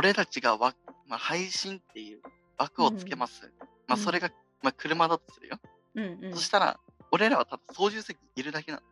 [0.00, 0.74] 俺たちがわ、
[1.06, 2.20] まあ、配信っていう
[2.56, 3.52] 枠をつけます。
[3.86, 4.30] まあ、それが、
[4.62, 5.58] まあ、車だとするよ。
[5.94, 6.32] うんうん。
[6.32, 8.82] そしたら、俺らはただ操縦席にいるだけなの。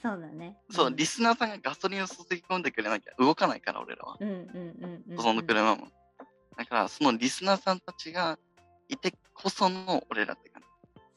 [0.00, 0.56] そうだね。
[0.70, 4.16] そう、んリスナーさんがガソリンを注ぎ込んでくれなきゃ動かないから、俺らは。
[4.18, 5.22] うんうんうんうん。
[5.22, 5.88] その車も。
[6.56, 8.38] だから、そのリスナーさんたちが
[8.88, 10.62] いてこその俺らって感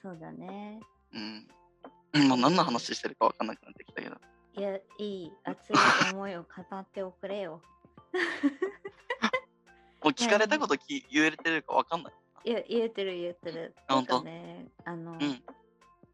[0.01, 0.81] そうだね。
[1.13, 2.19] じ。
[2.19, 2.27] うん。
[2.27, 4.17] もう何の話してるか分かんなくなってきたけど。
[4.57, 5.75] いや、いい、熱い
[6.11, 7.61] 思いを語っておくれよ。
[10.25, 12.13] 聞かれたことき言えてるか分かんない。
[12.45, 13.75] いや、言えてる言えてる。
[13.87, 15.19] あてかね、あの、うん。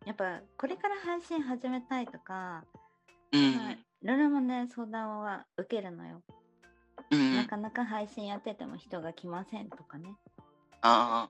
[0.06, 2.64] やっぱこれから配信始めたいとか、
[3.32, 3.56] うん。
[3.56, 6.22] まあ、ロロもね、相談は受けるのよ。
[7.12, 7.36] うん。
[7.36, 10.16] なかなか配信やってても人が来ませんとかね。
[10.82, 11.30] あ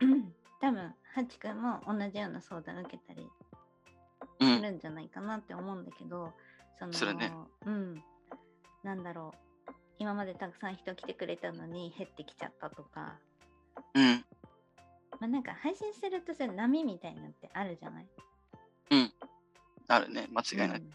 [0.00, 3.26] うん多分、ハチ君も同じような相談受けたり。
[4.40, 6.32] するんじゃないかなって思うんだけど、
[6.78, 7.32] そのね
[7.66, 8.02] うん、
[8.82, 9.49] なんだろう、
[10.00, 13.14] 今までたくさん人来てくれたのに減ってきちゃったとか、
[13.94, 14.24] うん。
[15.20, 18.06] まあ、なんか配信してるとそういう波みたいなのってあるじゃない？
[19.88, 20.26] あるね。
[20.32, 20.80] 間違いない。
[20.80, 20.90] うん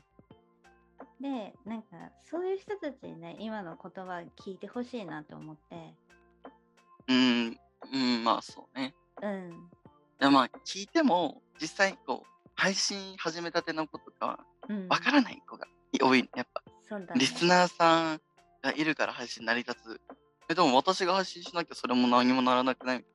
[1.22, 1.88] で、なんか
[2.30, 5.94] そういう人たちにね、今の言葉聞いてほしいなと思って、
[7.08, 7.58] うん。
[7.94, 8.94] うん、まあそうね。
[9.22, 9.70] うん、
[10.20, 15.66] でまあ聞いても、実際こう、配信始めたての子とかは、うん、わからない子が
[16.02, 16.30] 多い。
[16.36, 18.22] やっぱ、そうだねリスナーさん
[18.66, 20.02] がいるから配信成り立つ。
[20.50, 23.06] え、でも私が配信しなきゃそれも何もならなくない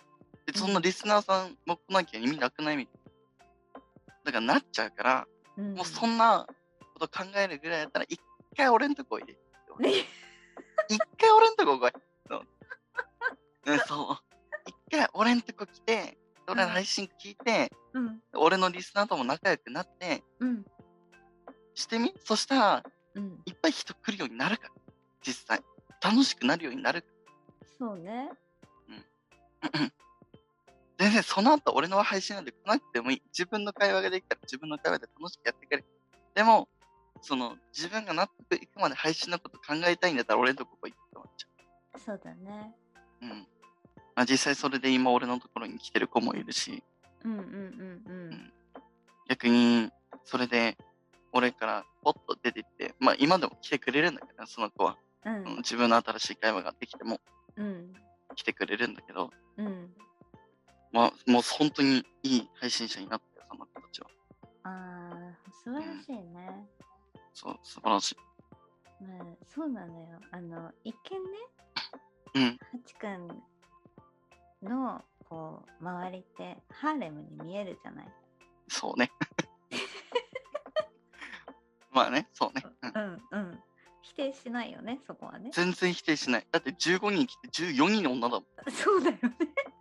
[0.47, 3.01] で、そんなリスナーさんも来なきゃ意味なくないみたいな。
[4.25, 6.47] だからなっちゃうから、うんもうそんな
[6.99, 8.21] こと考えるぐらいだったら、一
[8.57, 9.27] 回俺んとこ一
[11.19, 11.93] 回俺んとこ来い。
[12.29, 13.71] そう。
[13.71, 14.19] ねそう。
[14.67, 20.65] 一回俺んとこ来て、俺の配信聞いて、うん、俺のリスナーとも仲良くなって、うん、
[21.75, 22.15] してみ？
[22.25, 22.83] そしたら、
[23.15, 24.71] うん、いっぱい人来るようになるから。
[25.25, 25.61] 実際。
[26.03, 27.05] 楽しくなるようになる。
[27.79, 28.31] そうね。
[30.99, 33.23] 全然その後俺の配信なんて来なくてもいい。
[33.29, 35.85] 自分の会話ができたら自分の会話で楽しくやってくれ。
[36.35, 36.69] でも、
[37.23, 42.75] その自分が納得いくまで配信のこと考えたいんだったら俺のとこ来いって思っちゃそうだね。
[43.23, 43.25] う。
[43.25, 43.31] うん。
[44.15, 46.83] まあ実際それで今俺のところに来てる子もいるし、
[47.25, 47.49] うんうんうん
[48.07, 48.53] うん。
[49.29, 49.91] 逆に
[50.25, 50.77] それで
[51.33, 54.97] 俺からポッと出てって、まあ今でも来てくれるんだけど、その子は。
[55.25, 57.21] ううんん自分の新しい会話ができても
[57.57, 57.93] うん
[58.37, 59.95] 来てくれるんだけど、うん。
[60.93, 64.07] まあもう本当にいい配信者になったよ、その子たちは。
[64.65, 66.69] ああ、素晴らしいね。
[67.35, 68.17] そう、素晴らしい。
[69.03, 70.21] まあ、そうなのよ。
[70.31, 71.39] あの、一見ね、
[72.35, 72.59] うん。
[72.59, 73.43] ハチ君
[74.63, 78.09] のこう周りってハーレムに見えるじゃない？
[78.69, 79.11] そうね。
[81.91, 83.63] まあね、そうね、うんうんうん。
[84.03, 85.51] 否定しないよね、そこはね。
[85.53, 86.47] 全然否定しない。
[86.51, 88.45] だって15人来て14人女だもん。
[88.71, 89.21] そうだよね。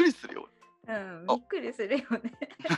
[0.00, 0.48] くりするよ。
[0.88, 2.32] うん、びっくりするよね。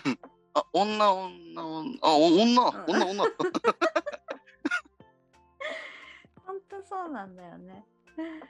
[0.55, 3.25] あ、女、女、女、あ、お女、うん女、女。
[6.45, 7.87] ほんとそうなんだよね。
[8.17, 8.43] うん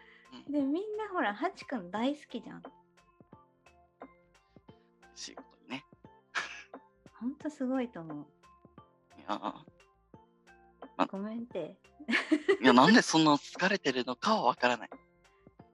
[0.51, 2.63] で、みんなほら、ハチくん大好きじゃん。
[5.11, 5.85] 嬉しいことにね。
[7.21, 8.27] ほんとすごいと思う。
[9.19, 9.65] いやあ
[11.11, 11.77] ごめんって。
[12.63, 14.91] いや、なんでそんな疲れてるのかはわからない。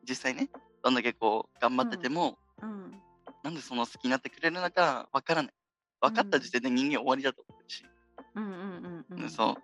[0.08, 0.48] 実際ね、
[0.82, 2.92] どんだけこう、頑張ってても、うん。
[3.42, 5.52] なんでそんな好きになってくれるのかわからない。
[6.00, 7.84] 分かった時点で人間終わりだと思うし、
[8.34, 9.30] うんうんうんうん。
[9.30, 9.56] そう。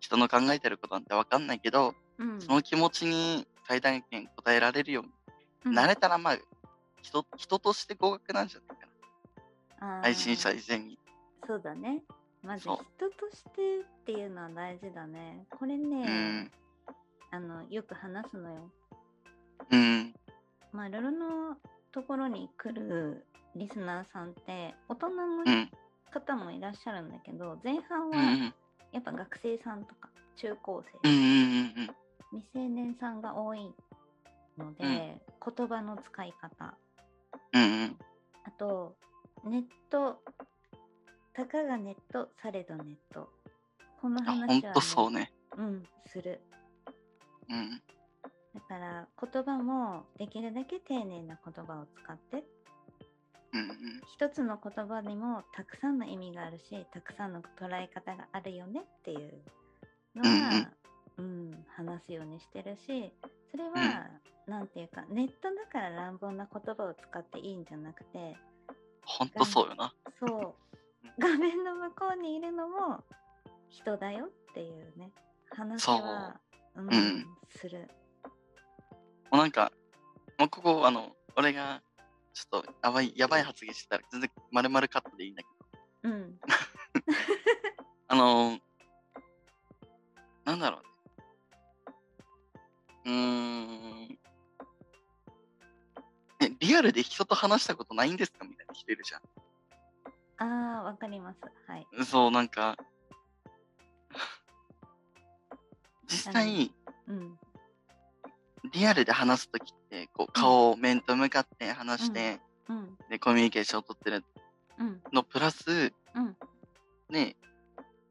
[0.00, 2.40] 人の考えてることなんて分かんないけど、うん。
[2.40, 5.10] その気持ちに最大限応えられるように
[5.66, 6.38] うんなれたら、まあ、
[7.02, 10.02] 人人として合格なんじゃないかな。
[10.02, 10.98] 配信者以前に。
[11.46, 12.02] そうだね。
[12.48, 12.82] まず人と
[13.30, 15.44] してっていうのは大事だね。
[15.50, 16.50] これうねん、。
[17.30, 18.70] あのよく話すのよ。
[19.70, 20.14] うん。
[20.72, 21.58] まあ、ルルの
[21.92, 25.70] ところに来るリスナーさんって大人のうん。
[26.10, 28.52] 方もいらっしゃるんだけど、前半は。
[28.92, 31.08] やっぱ学生さんとか中高生。
[32.30, 33.74] 未成年さんが多い
[34.56, 35.20] ので、
[35.54, 36.74] 言葉の使い方。
[37.52, 38.96] あと
[39.44, 40.22] ネット
[41.38, 43.28] たかがネットされどネット
[44.02, 45.32] このあ、話は、ほんとそうね。
[45.56, 46.40] うんする
[47.48, 47.80] うん。
[48.54, 52.44] だから言葉もできるだけ丁寧な言葉を使って
[53.52, 53.60] うん。
[53.60, 53.68] うん。
[54.12, 59.40] 一つの言葉にもたくさんの意味があるしたくさんの捉え方があるよねっていう
[60.16, 60.68] のは、
[61.18, 63.12] うん話すようにしてるし
[63.52, 64.08] それは、
[64.48, 68.36] なんていうかネットだから乱暴な言葉を使っていいんじゃなくて
[69.04, 69.94] ほんとそうよな。
[70.18, 70.67] そう
[71.18, 73.02] 画面の向こうにいるのも
[73.68, 75.10] 人だよっていうね
[75.50, 76.40] 話は
[76.76, 77.88] う、んうんする。
[78.24, 78.30] も
[79.32, 79.72] うなんか、
[80.38, 81.82] もうここ、あの、俺が、
[82.32, 85.48] ちょっとやばい、やばい発言してたら、全然丸々カットでいいんだけ
[86.04, 86.38] ど、うん
[88.06, 88.60] あのー、
[90.44, 90.88] なんだろうね。
[93.04, 93.12] うー
[94.14, 94.18] ん。
[96.40, 98.44] え、リアルで人と話したことないんですか？
[98.44, 99.20] みたいな人いるじゃ
[100.38, 101.86] ああわかりますはい。
[102.00, 102.04] ん。
[102.04, 102.76] そう、なんか、
[106.06, 106.72] 実際、
[107.06, 107.38] うん
[108.72, 114.24] リアルで話すときって、こう、顔を面と向かって話して、うんで、コミュニケーションを取ってる
[114.78, 116.36] うんのプラス、うん
[117.08, 117.36] ね、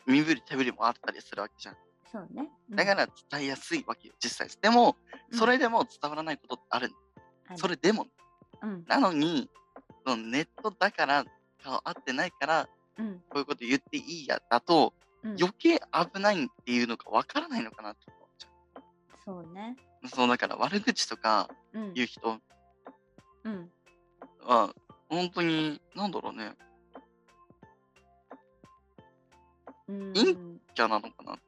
[0.07, 1.75] 身振り手振りもあったりするわけじゃん。
[2.11, 2.49] そうね。
[2.69, 4.61] うんだから伝えやすいわけよ、実際。
[4.61, 4.95] でも、
[5.31, 6.91] うんそれでも伝わらないことってある。
[7.47, 8.07] あるそれでも。
[8.61, 9.49] うんなのに、
[10.05, 11.25] そのネットだから、
[11.63, 13.19] 顔合ってないから、うん。
[13.29, 14.93] こういうこと言っていいやだと、
[15.23, 15.35] うん。
[15.39, 18.47] 余計危ないっていうのがわからないのかなって思っちゃ
[19.25, 19.75] そうね。
[20.03, 20.07] う。
[20.07, 21.93] そう、だから悪口とかうん。
[21.93, 22.39] 言う人。
[23.43, 23.71] うん。
[24.41, 24.73] は、
[25.09, 26.55] 本当に、なんだろうね、
[29.87, 30.13] うん。
[30.13, 30.35] 陰
[30.73, 31.39] キャなのかな。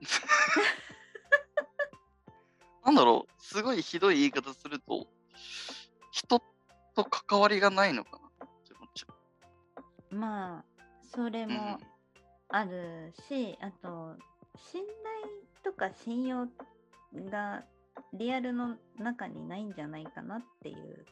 [2.84, 5.06] なんだろう、すごいひどい言い方すると、
[6.10, 6.42] 人
[6.94, 8.19] と関わりがないのか
[10.10, 10.64] まあ
[11.14, 11.48] それう。
[11.48, 11.78] も
[12.48, 14.16] あるし、あと
[14.72, 14.92] 信頼
[15.62, 16.48] とか信用
[17.30, 17.62] が
[18.12, 21.06] リアルの中にないんじゃないかなっていう。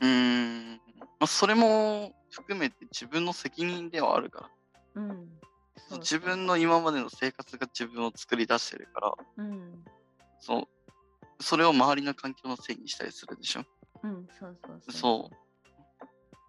[0.00, 0.80] うん。
[1.20, 4.50] まあ、それも含めて自分の責任ではあるか
[4.94, 5.02] ら。
[5.02, 5.28] うん。
[5.88, 9.84] そう自分の今までの生活が自分を作り出してるから、うん
[10.40, 10.64] そう。
[11.42, 13.64] それを周りの環境のせいにしたりするでしょ？
[14.02, 14.92] うんそうそうそう。
[14.92, 15.36] そう。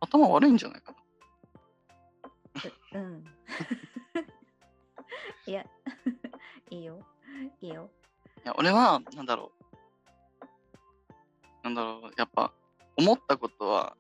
[0.02, 0.98] 頭悪いんじゃないかな。
[2.94, 3.26] ううん。
[5.46, 5.66] いや
[6.70, 7.06] いいよ
[7.62, 7.90] いいよ。
[8.46, 9.64] いや、俺は、なんだろう。
[11.64, 12.54] なんだろう、やっぱ、
[12.98, 13.98] 思ったことは、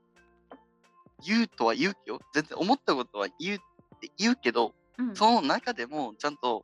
[1.26, 2.20] 言うとは言うよ。
[2.34, 3.60] 全然思ったことは言うっ
[4.00, 6.63] て言うけど、うんその中でも、ちゃんと、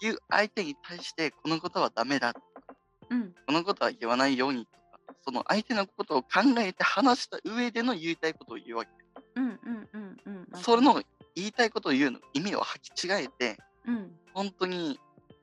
[0.00, 2.34] 言う相手に対して、このことはダメだ。
[3.10, 4.78] うんこのことは言わないようにとか、
[5.24, 8.90] その相手のことを考えて話した上での言いたいことを言うわけ。
[9.36, 10.48] うんうんうんうん。
[10.54, 11.02] それの
[11.34, 14.98] 言いたいことを言うの意味を履き違えて、うん本当に、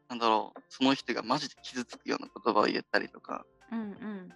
[0.07, 4.29] なんだろう、その人がマジで傷つくような言葉を言ったりとか、うんうん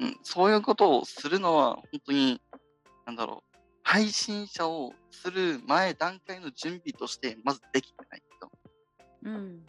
[0.00, 2.40] うん、そういうことをするのは、本当に、
[3.06, 8.50] なんだろう、配信者をする前段階の準備として、まずできてないと。
[9.22, 9.66] うん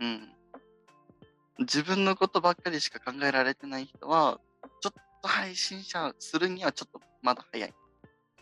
[0.00, 0.32] うん。
[1.60, 4.40] 自分のことばっかりしか考えられてない人は、
[4.80, 7.74] ちょっと配信者するにはちょっとまだ早い。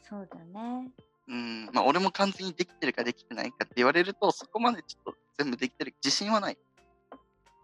[0.03, 0.91] そうだね。
[1.29, 1.71] うん。
[1.73, 6.59] まあ、俺も完全にできてるかできてないかって言われると、そこまでちょっと全部できてる自信はない。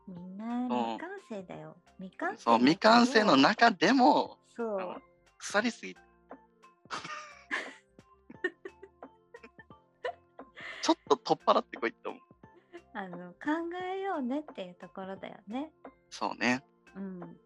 [0.09, 1.77] みんな未完成だよ。
[1.99, 2.43] 未完成。
[2.43, 3.37] そう、未完成の。
[3.37, 5.03] 中でも、そう。
[5.39, 6.01] 腐りすぎて。
[10.83, 12.23] ちょっと取っ払ってこいって思う。
[12.95, 13.51] あの考
[13.97, 15.71] えようねっていうところだよね。
[16.11, 16.65] そうね。
[16.95, 17.37] うん、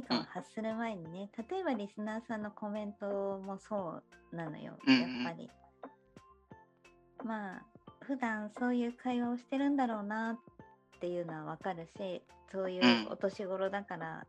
[0.00, 4.02] 何かをうん発する前にね、例えばリスナーさんのコメントもそ
[4.32, 5.50] うなのよ、うんうんやっぱり。
[7.24, 7.62] まあ
[8.00, 10.38] 普段そういう会話をしてるんだろうなっ
[11.00, 14.26] ていうのはわかるしそういううんお年頃だから、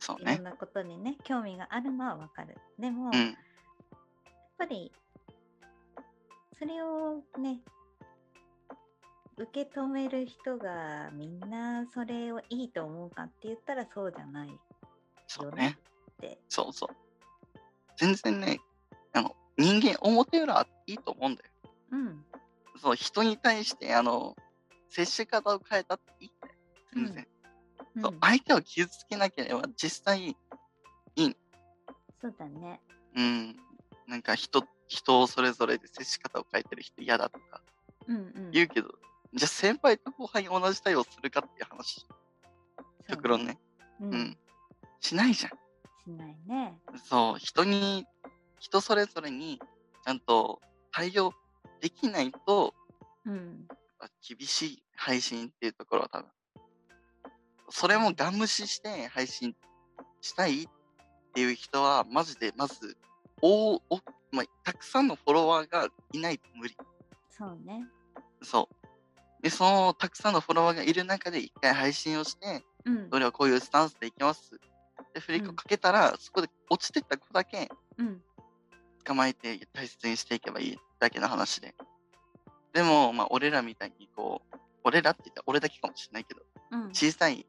[0.00, 0.44] そうねいろん。
[0.44, 2.56] なことにね興味があるのはわかる。
[2.78, 3.36] でも、やっうん。
[4.58, 4.92] ぱり
[6.58, 7.60] それをね
[9.38, 14.48] 受け止める人がみんなそれをいいと思うかって言ったらそうじゃない
[15.42, 15.78] よね
[16.20, 16.30] そうね。
[16.30, 16.38] って。
[16.48, 16.96] そうそう。
[17.98, 18.58] 全然ね、
[19.12, 21.50] あの、人間表裏いいと思うんだよ。
[21.92, 22.24] うん
[22.78, 24.36] そう、人に対して、あの、
[24.90, 26.54] 接し方を変えたっていいんだよ。
[26.94, 27.28] 全然。
[28.02, 30.36] そううん相手を傷つけなければ実際、
[32.20, 32.80] そうだね。
[33.14, 33.56] うん、
[34.08, 37.62] なんか人、人それぞれで接し方を変えてる人嫌だとか
[38.08, 38.50] うんうん。
[38.50, 38.88] 言うけど、
[39.34, 43.58] じゃあ先輩と後輩に同じ対応するかっていう話、そう極論ね。
[44.00, 44.06] う。
[44.06, 44.38] うんん。
[45.06, 45.52] しないじゃん。
[46.04, 46.80] しないね。
[47.04, 48.06] そう、人に、
[48.58, 49.60] 人それぞれに
[50.04, 51.32] ちゃんと対応
[51.80, 52.74] できないと、
[53.24, 53.68] うん。
[54.00, 56.30] あ厳しい配信っていうところは多分、
[57.70, 59.54] それもガン無視して配信
[60.20, 60.68] したいっ
[61.34, 62.96] ていう人は、マジでまず、
[63.42, 63.80] おお
[64.32, 66.76] まあ、たくさんのフォロワーがいないと無理。
[67.30, 67.86] そうね。
[68.42, 69.42] そう。
[69.42, 73.18] で、そのたくさんのフォロワーがいる中で一回配信をして、うんそ。
[73.20, 74.58] れはこういうスタンスでいきます。
[75.16, 78.22] で、フリックをかけたら、そこで落ちてった子だけうん。
[79.02, 81.74] 捕まえて大切にしていけばいいだけの話で。
[82.74, 86.90] でも、まあ、俺らみたいにこう、俺らって言ったら俺だけかもしれないけど、うん。
[86.92, 87.46] 小さい、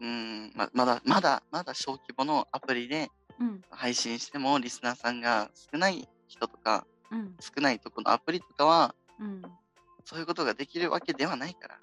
[0.00, 3.08] うーん、ままだ、まだ、まだ小規模のアプリで
[3.40, 3.62] うん。
[3.70, 7.34] 配信しても、リスナーさんが少ない人とか、うん。
[7.40, 9.42] 少ないとこのアプリとかは、うん。
[10.04, 11.78] そういうことができるわけではないから、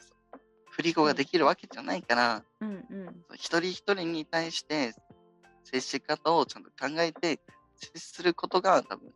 [0.82, 2.70] 振り子ができるわけじゃないから、うん。
[2.70, 3.26] うん。
[3.36, 4.94] 一人一人に対して
[5.64, 7.40] 接し方をちゃんと考えて
[7.76, 9.14] 接することが多分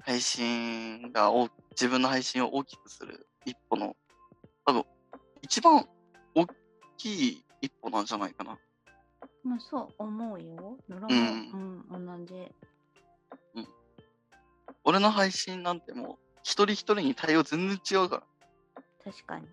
[0.00, 3.96] 配信がお自分の配信を大きくする一歩の
[4.66, 4.84] 多分
[5.40, 5.86] 一番
[6.34, 6.46] 大
[6.98, 8.58] きい一歩なんじゃないかな。
[9.42, 10.76] まあそう思うよ。
[10.90, 11.14] 野良も、う
[11.94, 12.34] うん、同じ。
[14.84, 18.22] 俺の配信なんてもう一人一人に対応全然違うから。
[19.04, 19.46] 確かに。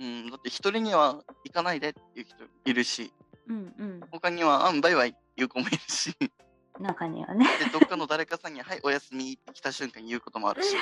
[0.00, 3.12] うん、だって一人には行かないでっていう人いるし、
[3.48, 4.00] うんうん。
[4.10, 6.30] 他には、あん、バイバイっていう子もいるし、で、
[6.78, 7.46] 中にはね。
[7.72, 10.74] どっかの誰かさんに、はい、おやすみって来た瞬間に言うこともあるし、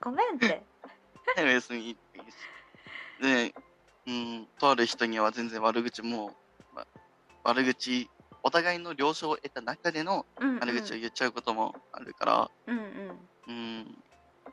[0.00, 0.62] ごめんって。
[1.36, 3.52] はい、おやすみって言うし。
[3.52, 3.54] で、
[4.06, 6.36] うん、とある人には全然悪口も、
[6.72, 6.86] ま
[7.42, 8.08] 悪口、
[8.42, 10.24] お互いの了承を得た中での。
[10.60, 12.84] 悪口を言っちゃうこともあるから、うんうん。
[13.48, 13.94] うん、も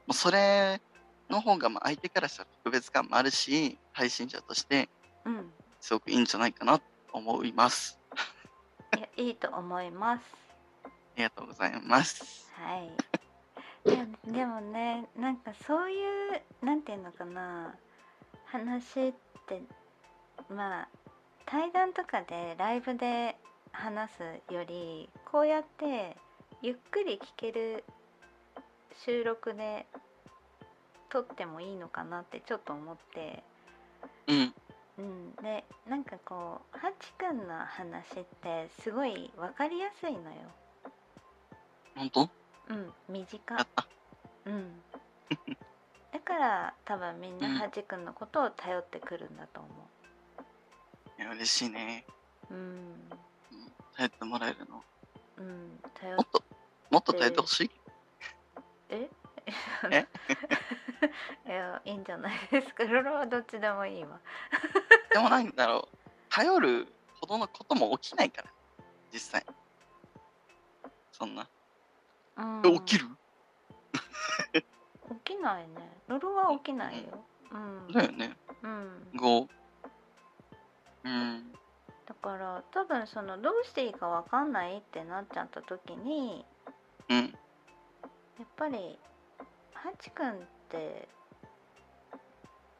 [0.09, 0.81] うそれ
[1.29, 4.89] の方がまあ相手からしたら特別感もあるし、配信者として
[5.25, 5.51] うん。
[5.79, 7.99] すごくいいんじゃないかなと思います。
[8.97, 10.23] いや、いいと思います。
[10.85, 12.51] ありがとうございます。
[12.53, 12.91] はい。
[13.83, 15.95] ででもね、なんかそうい
[16.35, 17.75] う、なんていうのかな、
[18.45, 19.13] 話っ
[19.47, 19.61] て、
[20.49, 20.87] まあ、
[21.45, 23.37] 対談とかでライブで
[23.71, 26.17] 話すより、こうやって
[26.61, 27.83] ゆっくり聞ける
[29.05, 29.85] 収録で
[31.09, 33.43] 撮ってもいいのかなってちょっと思って、
[34.27, 34.53] うん、
[34.97, 40.37] うん、で、なんかこう、ハチくんの話ってすごいわかりやすいのよ。
[41.95, 42.29] 本当？
[42.69, 43.87] うん、短やった。
[44.45, 44.81] うん。
[46.11, 49.69] だから多分みんなうんハチ君のことを頼ってくるんだと思
[51.17, 52.05] いや、嬉しいね。
[52.49, 52.53] う。
[52.53, 52.59] うん。
[52.61, 53.09] うん
[53.95, 54.83] 頼ってもらえるの。
[55.37, 55.79] うん。
[55.93, 56.43] 頼っもっと、
[56.91, 57.71] もっと頼ってほしい？
[58.89, 59.09] え？
[59.91, 60.05] え？
[61.45, 62.83] いや、いいんじゃないですか。
[62.83, 64.19] ロロはどっちでもいいわ。
[65.13, 65.97] でもなんだろう、
[66.29, 66.87] 頼る
[67.21, 68.49] ほどのことも起きないから、
[69.11, 69.45] 実際。
[71.11, 71.47] そんな。
[72.37, 73.07] うん、え起きる？
[75.25, 76.01] 起きないね。
[76.07, 77.23] ロロは起きないよ。
[77.51, 77.87] うん。
[77.91, 78.37] だよね。
[78.61, 79.09] うん。
[79.15, 79.47] 5。
[81.05, 81.53] うん。
[82.05, 86.45] だから多分そのどうしていいかわかんないってなっちゃった時に
[87.09, 87.17] うん。
[88.39, 88.99] やっぱり
[89.83, 90.33] ハチ君っ
[90.69, 91.07] て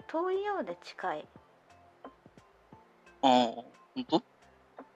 [0.07, 1.27] 遠いようで近い、
[3.21, 3.65] ああ、ほ
[3.99, 4.23] んと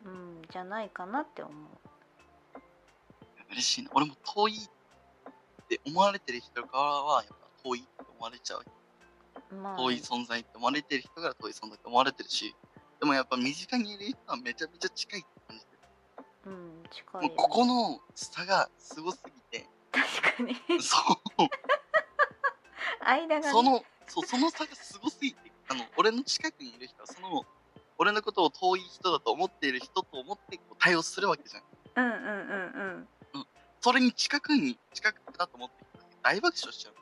[0.05, 1.53] うん、じゃないかなって思う。
[3.51, 3.91] 嬉しいな。
[3.93, 8.65] 俺も遠いって思われてる人からは、やっぱ遠いって思われちゃう。
[9.55, 12.55] まあ、遠い存在って思われてる人から遠い存在って思われてるし、
[12.99, 15.65] でもやっぱ身近にいる人はめちゃめちゃ近いって感じ
[16.45, 17.21] うん近い。
[17.21, 20.81] よ、ね、もうここの差がすごすぎて、確かに。
[20.81, 21.47] そう、
[23.01, 27.45] 間が、ね、その、そう、その差がすごすぎて、あの、俺の近くにいる人は、その、
[27.97, 31.63] 俺のことを遠い人だと思っている人と思ってこう対応するわけじゃん。
[31.95, 33.47] うんうんうん
[33.79, 35.85] それに近くに、近くだと思って
[36.21, 36.93] 大爆笑しちゃう。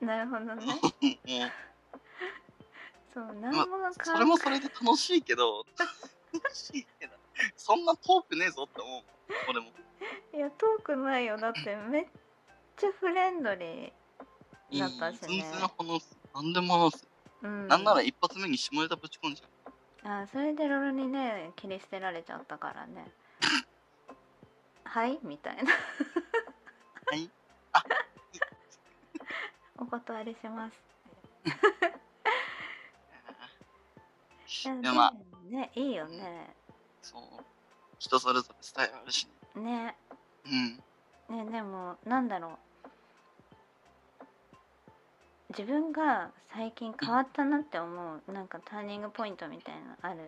[0.00, 1.52] うんなるほどね もう、
[3.12, 5.64] そう何も考えそれもそれで楽しいけど、
[6.32, 7.14] 楽しいけど、
[7.56, 9.02] そんな遠くねえぞって思う。
[9.48, 9.72] 俺も。
[10.32, 12.06] いや遠くないよだってめっ
[12.76, 13.92] ちゃフレンドリいい
[14.72, 15.44] だったしね。
[16.34, 17.06] 何でも話す。
[17.42, 19.48] ーうんなんなら一発目に下ネタぶち込んじゃう。
[20.22, 23.10] あそれでロロにね切り捨てられちゃったからね
[24.84, 25.18] はい？
[25.22, 25.78] みたいなは
[27.16, 27.30] い？
[29.76, 30.74] お断りします
[34.64, 35.14] でもまあ、
[35.50, 36.54] ねいいよね
[37.02, 37.22] そう。
[37.98, 39.62] 人それぞれスタイルあるしね。
[39.62, 39.96] ね
[41.30, 41.46] うん。
[41.46, 42.58] ねでもなんだろう
[45.58, 50.20] 自分が最近変わったなって思うなんかターニングポイントみたいなのある？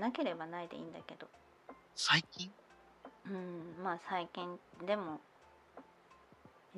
[0.00, 1.26] なければないでいいんだけど
[1.94, 2.50] 最近？
[3.26, 5.20] うんまあ最近でも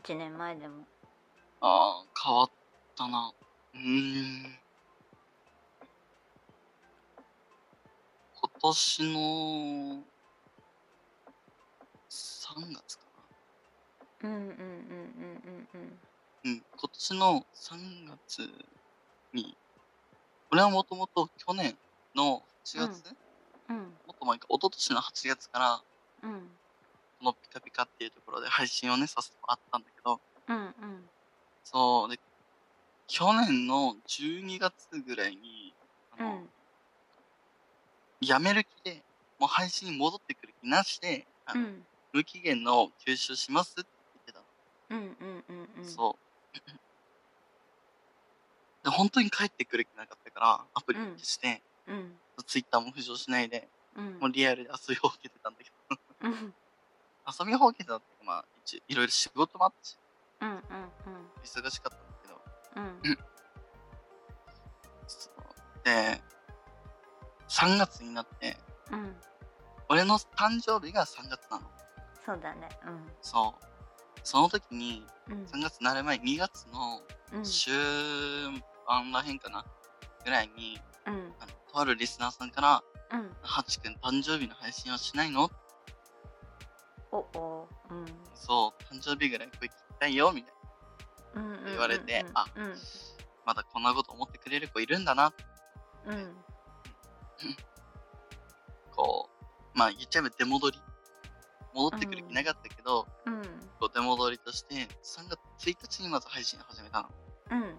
[0.03, 0.83] 1年前でも
[1.61, 2.51] ああ、変わっ
[2.97, 3.33] たな。
[3.75, 4.43] うーん。
[8.43, 10.03] 今年の
[12.09, 13.05] 3月か
[14.25, 14.59] うんうんうんうんう
[15.51, 16.10] んうんな。
[16.45, 18.49] うん、今年の3月
[19.35, 19.57] に、
[20.51, 21.79] 俺はもともと去年
[22.15, 23.17] の8月、
[23.69, 23.77] うん。
[23.77, 25.83] もっと前か、一昨年の8月から、
[26.23, 26.49] うん。
[27.19, 31.11] このピカピカっていうところで配信をね、させてもらったんだけど、うんうん。
[31.63, 32.19] そう、で、
[33.07, 35.75] 去年の12月ぐらいに、
[36.11, 36.51] あの、うん。
[38.21, 39.05] やめる気で、
[39.39, 41.87] もう配信に戻ってくる気なしで、あのうん。
[42.13, 44.47] 無期限の休止をしますって言ってたの。
[44.91, 45.85] うんうんうんうん。
[45.85, 46.30] そう。
[48.83, 52.13] で、本当に帰ってくる気なかったから、アプリを消して、うん。
[52.47, 54.19] ツイッターも浮上しないで、うん。
[54.19, 56.55] もうリアルで遊びほうけてたんだけど、うん。
[57.39, 59.99] 遊びほうけてたってまあ、一応いろいろ仕事もあったし、
[60.41, 60.61] うんうん
[61.43, 62.41] 忙しかったんだけど、
[62.77, 63.19] うん。
[65.07, 65.85] そう。
[65.85, 66.21] で、
[67.49, 68.57] 3月になって、
[68.93, 69.17] うん。
[69.89, 71.71] 俺の誕生日が3月なの。
[72.25, 72.69] そうだね。
[73.21, 73.70] そう。
[74.23, 75.33] その時に、うん。
[75.35, 77.01] うん3月になる前、2月の
[77.33, 77.47] うん。
[77.47, 77.71] 週
[78.87, 79.65] 盤らへんかな？
[80.25, 81.33] ぐらいに、うん。
[81.39, 83.31] あのとあるリスナーさんから、うん。
[83.43, 85.51] ハチ君誕生日の配信はしないの？
[87.13, 87.69] おお。
[87.91, 88.07] うん。
[88.35, 90.55] そう、誕生日ぐらい声聞きたいよ、みたい
[91.35, 91.43] な。
[91.43, 92.75] うんうん言われてあうん。
[93.47, 95.33] まだこんなこと思ってくれる子いるんだな、
[96.07, 96.37] うん。
[98.91, 99.31] こ
[99.75, 100.81] う、まあ言っちゃえば出戻り。
[101.73, 103.43] 戻ってくる気なかったけど、うん
[103.81, 107.09] こう出戻りとして、3月1日にまず配信始めたの。
[107.51, 107.77] うん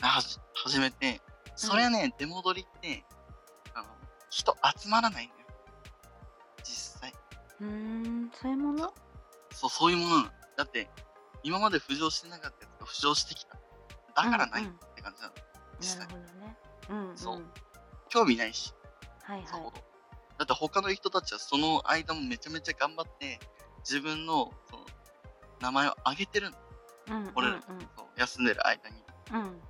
[0.00, 1.22] はじ始めて、
[1.56, 3.04] それはね、出戻りって、
[3.74, 3.88] あの、
[4.28, 5.46] 人集まらないのよ。
[6.62, 7.12] 実際。
[7.60, 8.92] うーんそういうもの？
[9.50, 10.30] そう、そういうものなの。
[10.58, 10.90] だって、
[11.42, 13.56] 今まで浮上してなかったやつが浮上してきた。
[14.14, 15.34] だからないって感じなの。
[15.80, 16.56] 実際なるほどね
[16.90, 17.44] うんうんそう
[18.08, 18.72] 興味ないし、
[19.22, 19.46] はいはい。
[20.38, 23.40] だって他の人たちはその間もめちゃめちゃ頑張って、
[23.80, 24.84] 自分のその
[25.64, 26.56] 名前を上げてるの。
[27.10, 27.60] うん俺ら、うん
[27.96, 29.02] そう休んでる間に。
[29.32, 29.60] うん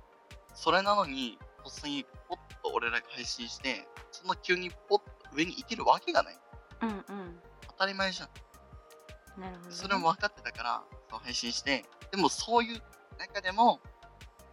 [0.53, 6.39] それなのに、とっさにポッと俺らが配信して、そんな急にポッと上に行けるわけがない。
[6.81, 9.41] うんうん当たり前じゃん。
[9.41, 12.81] なるほどねそれも分かってたから、そう配信して、でもそういう
[13.17, 13.81] 中でも、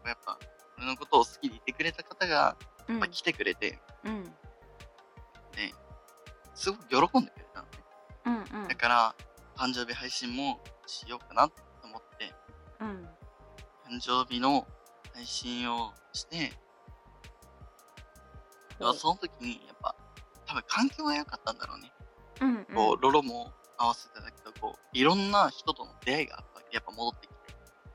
[0.04, 0.38] やっぱ、
[0.78, 2.56] 俺のことを好きでいてくれた方が、
[2.88, 4.32] うんまあ、来てくれて、うん
[6.54, 8.44] すごく喜んでくれたのね。
[8.52, 9.14] うんうんだから、
[9.62, 10.58] 誕生日配信も
[10.88, 11.54] しようかなと
[11.84, 12.34] 思って、
[12.80, 13.06] うん
[13.88, 14.66] 誕生日の
[15.14, 16.52] 配信をして、
[18.78, 19.94] でもその時に、やっぱ、
[20.46, 21.92] 多分環境が良かったんだろうね。
[22.40, 26.74] うんうんこう、ロロも合わせてたけど、こう、いろんな人との出会いがあったわけ。
[26.74, 27.36] やっぱ戻ってきて。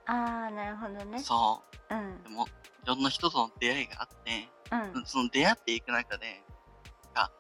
[0.06, 0.14] あ
[0.48, 1.94] あなるほどねそう。
[1.94, 2.50] うんでも、い
[2.86, 4.50] ろんな人との出会いがあって、
[4.96, 6.44] うんその出会っていく中で、
[7.16, 7.32] あ、なんか、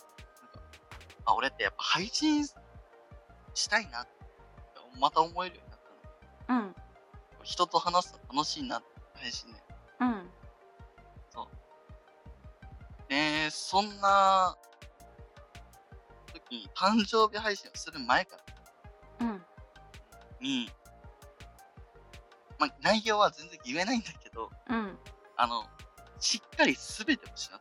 [1.25, 4.16] あ、俺ってやっぱ配信したいなって、
[4.99, 5.79] また思えるようになっ
[6.47, 6.59] たの。
[6.59, 6.75] うん。
[7.43, 8.81] 人と話すの楽しいな
[9.13, 9.59] 配信で。
[10.01, 10.29] うん。
[13.07, 14.55] で、そんな
[16.33, 18.37] 時に誕生日配信をする前か。
[19.19, 19.45] らうん。
[20.41, 20.69] に、
[22.59, 24.97] まあ、内容は全然言えないんだけど、うん。
[25.37, 25.63] あの、
[26.19, 27.59] しっかり全てをしな。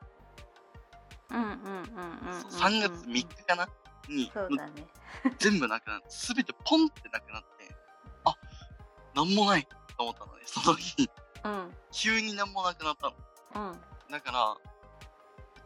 [1.28, 3.68] うんうんうんうんうんそう3月3日かな？
[4.08, 4.86] に、そうだね
[5.38, 7.74] 全部なくなって、すべてポンってなくなって、
[8.24, 8.34] あ
[9.14, 9.66] なんもない
[9.96, 11.10] と思ったのね、その日、
[11.44, 11.76] うん。
[11.92, 13.10] 急になんもなくなった
[13.58, 13.72] の。
[13.72, 13.80] うん。
[14.10, 14.56] だから、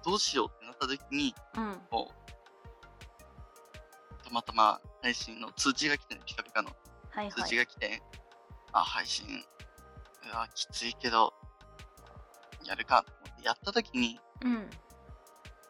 [0.05, 1.81] どうしようってなった時に、うん。
[1.91, 2.15] こう、
[4.25, 6.71] たまたま配信の通知が来てね、ピカピカの
[7.31, 8.03] 通知が来て、
[8.73, 9.27] あ、配信、
[10.33, 11.35] うわ、きついけど、
[12.65, 14.71] やるかと思ってやった時に、うん。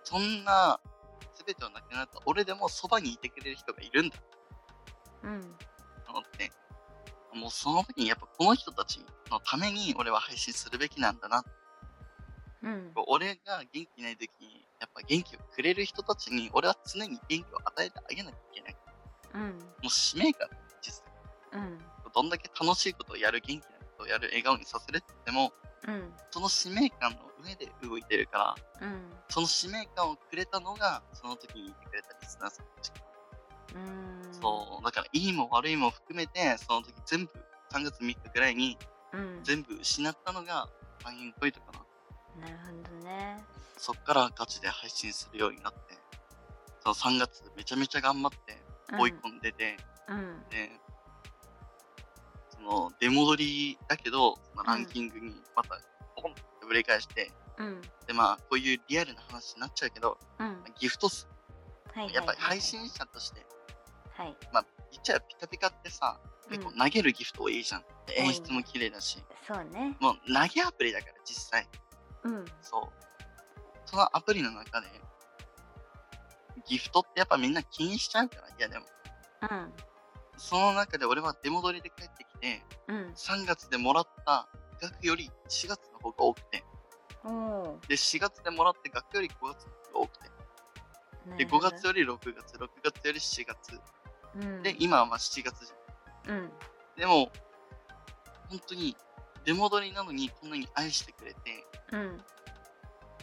[0.04, 0.80] そんな、
[1.40, 4.16] すべてをなくなった俺でもそばにいてくれる人がいるんだ。
[5.24, 5.40] うん。
[6.04, 6.52] と思って、
[7.34, 11.42] もうその時にやっぱこの人たちのために俺は配信するべきなんだな。
[12.62, 12.92] うん。
[13.06, 18.76] 俺が元気ない時に、やっぱ元気をくれる人たちに俺は常に元気を与えてあげなきゃいけない。
[19.34, 19.40] うん。
[19.42, 20.48] もう使命感、
[20.82, 20.92] 実
[21.52, 21.62] 際。
[21.62, 21.78] うん。
[22.12, 25.52] どんだけ楽しいことをやる、元気なことをやる、笑顔にさせるって言っても、
[25.88, 26.12] うん。
[26.30, 29.10] その使命感の上で動いてるから、うん。
[29.28, 32.92] その使命感をくれたのが、その時にいてくれたリスナーさんたち。
[33.74, 34.34] うん。
[34.34, 37.32] そう、だからいいも悪いも含めて、その時全部、
[37.72, 38.76] 3月3日ぐらいに
[39.12, 39.40] うん。
[39.42, 40.68] 全部失ったのが、
[41.00, 42.46] ファインポイントかな。
[42.46, 43.44] なるほどね。
[43.76, 45.80] そっからガチで配信するようになって、
[46.82, 48.62] その3月めちゃめちゃ頑張って
[48.98, 49.76] 追い込んでて、
[50.08, 50.44] うん。
[50.50, 50.70] で、
[52.50, 55.80] その出戻りだけど、そのランキングにまた
[56.16, 57.80] ポンってぶれ返して、うん。
[58.06, 60.62] でまあこういうリアルな話になっちゃうけど、うん。
[60.78, 61.26] ギフト数、
[61.92, 63.44] はいはいやっぱり配信者として、
[64.16, 64.36] はい。
[64.52, 67.80] まあ言っちゃえばピカピカってさ、結構投げるギフト多いじゃん。
[68.06, 69.96] で多いね演出も綺麗だし、そうね。
[69.98, 71.66] もう投げアプリだから実際。
[72.22, 72.44] うん。
[72.62, 72.82] そう。
[73.84, 74.86] そのアプリの中で、
[76.68, 78.86] ギフトってやっぱみんな気にしちゃうから、いやでも、
[79.42, 79.72] うん。
[80.36, 83.12] その中で俺は出戻りで帰ってきて、うん。
[83.16, 84.48] 3月でもらった
[84.80, 86.64] 額より4月の方が多くて、
[87.24, 90.30] おおで、4月でもらって額より5月の方が多くて、
[91.36, 93.80] で、5月より6月、6月より4月、
[94.36, 94.62] うん。
[94.62, 96.36] で、今はまあ7月じゃん。
[96.36, 96.52] うん。
[96.96, 97.30] でも、
[98.48, 98.96] 本当に
[99.44, 101.40] 出戻りなのにこんなに愛してくれて、
[101.92, 102.20] うん。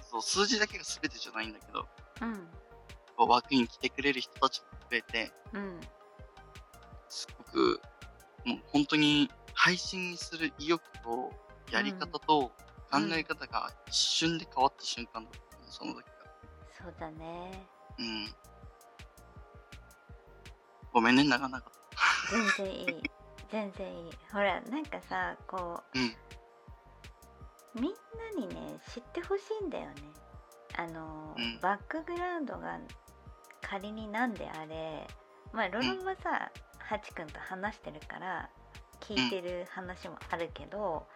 [0.10, 1.88] そう、数字だけが全てじゃないんだけど、
[2.22, 2.48] うん。
[3.18, 5.82] こう枠に来てくれる人たちも増えて、うん。
[7.10, 7.82] すごく、
[8.46, 11.32] もう本当に配信にする意欲と
[11.72, 12.52] やり方と考
[13.12, 16.12] え方が一瞬で変わった瞬間だったね、その時が。
[16.84, 17.68] そうだね。
[18.00, 18.34] うん。
[20.94, 21.62] ごめんね、長々。
[21.62, 21.72] と。
[22.58, 23.04] 全然いい。
[23.52, 24.12] 全然いい。
[24.32, 26.16] ほらなんかさこう、うん。
[27.82, 27.94] みん
[28.40, 29.94] なにね知ってほしいんだよね。
[30.78, 31.60] あの、うん。
[31.62, 32.80] バックグラウンドが
[33.62, 35.08] 仮になんであれ
[35.52, 38.50] まあロロンはさ、ハチくんと話してるから
[39.02, 41.08] 聞いてる話もあるけど、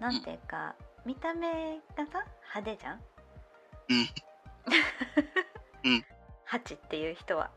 [0.00, 0.74] なんていうか
[1.04, 2.24] 見た目がさ
[2.54, 3.00] 派手じゃん？
[3.88, 4.08] うん。
[5.92, 6.04] うん
[6.44, 7.50] ハチっていう人は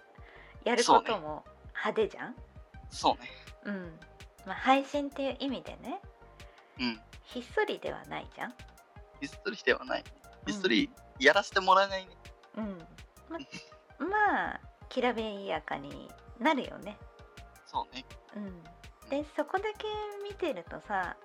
[0.64, 2.36] やることも派手じゃん？
[2.90, 3.30] そうね。
[3.66, 4.00] うん
[4.46, 6.02] まあ、配信っていう意味でね
[6.80, 7.02] うん。
[7.24, 8.54] ひっそりではないじゃん？
[9.20, 10.04] ひっそりではない。
[10.48, 12.16] ひっそりやらせてもらえないね。
[12.58, 12.78] うん
[13.30, 13.38] ま
[14.00, 16.10] まあきらびやかに
[16.40, 16.98] なるよね
[17.66, 18.06] そうね。
[18.36, 18.64] うん
[19.10, 19.86] でそこだけ
[20.24, 21.16] 見てるとさ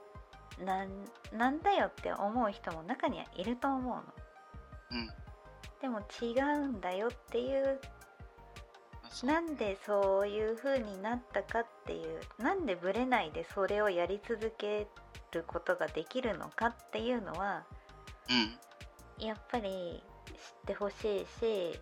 [0.59, 0.89] なん
[1.33, 4.03] なんだよって思う人も中にはいると思うの
[4.93, 5.09] うん。
[5.81, 7.81] でも違うんだよっていう
[9.23, 14.87] なんでそういう風になったかっていうなんでブレないでそれをやり続け
[15.33, 17.65] ることができるのかっていうのは
[18.31, 19.27] うん。
[19.27, 21.79] やっぱり知ってほしいし、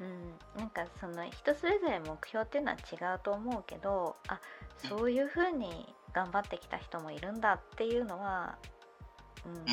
[0.00, 0.06] うん。
[0.06, 4.40] うん、なんかその人それぞれ目標っていうのは違うと思うけどあ
[4.76, 8.58] そういう風に頑張ってきた人もいるんだっていうのは、
[9.44, 9.64] うんうん。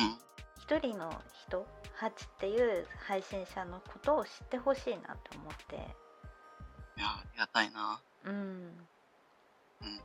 [0.60, 1.10] 一人の
[1.46, 8.00] 人ハチっていう配信者のことを知ってほしいなと思っていや、ありがたいな。
[8.24, 10.00] うんうん。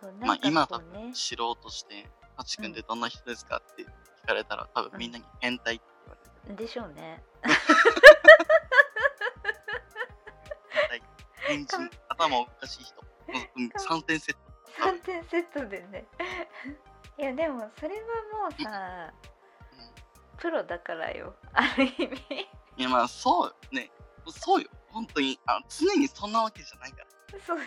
[0.00, 6.56] そうまあなん今多かこうね分、知ろうとして、ハチ君ってどんな人ですかって聞かれたら、多分みんなに変態って言われる。
[6.56, 7.22] でしょうね
[11.46, 13.02] 変人、頭おかしい人。
[13.56, 14.45] うん、うん、3点セット。
[14.78, 16.06] 3点セットでね。
[17.18, 18.00] いやでもそれは
[18.42, 19.12] もうさ
[19.72, 19.76] う
[20.36, 21.34] んプロだからよ。
[21.52, 22.48] ある意味。
[22.76, 23.90] いやまあそうね。
[24.28, 24.68] そうよ。
[24.88, 27.06] 本当にあ常にそんなわけじゃないから。
[27.40, 27.58] そう。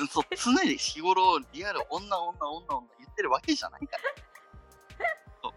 [0.00, 4.02] うんそう常に日頃リアル女女女女言ってるわけじゃないから。
[5.42, 5.52] そう。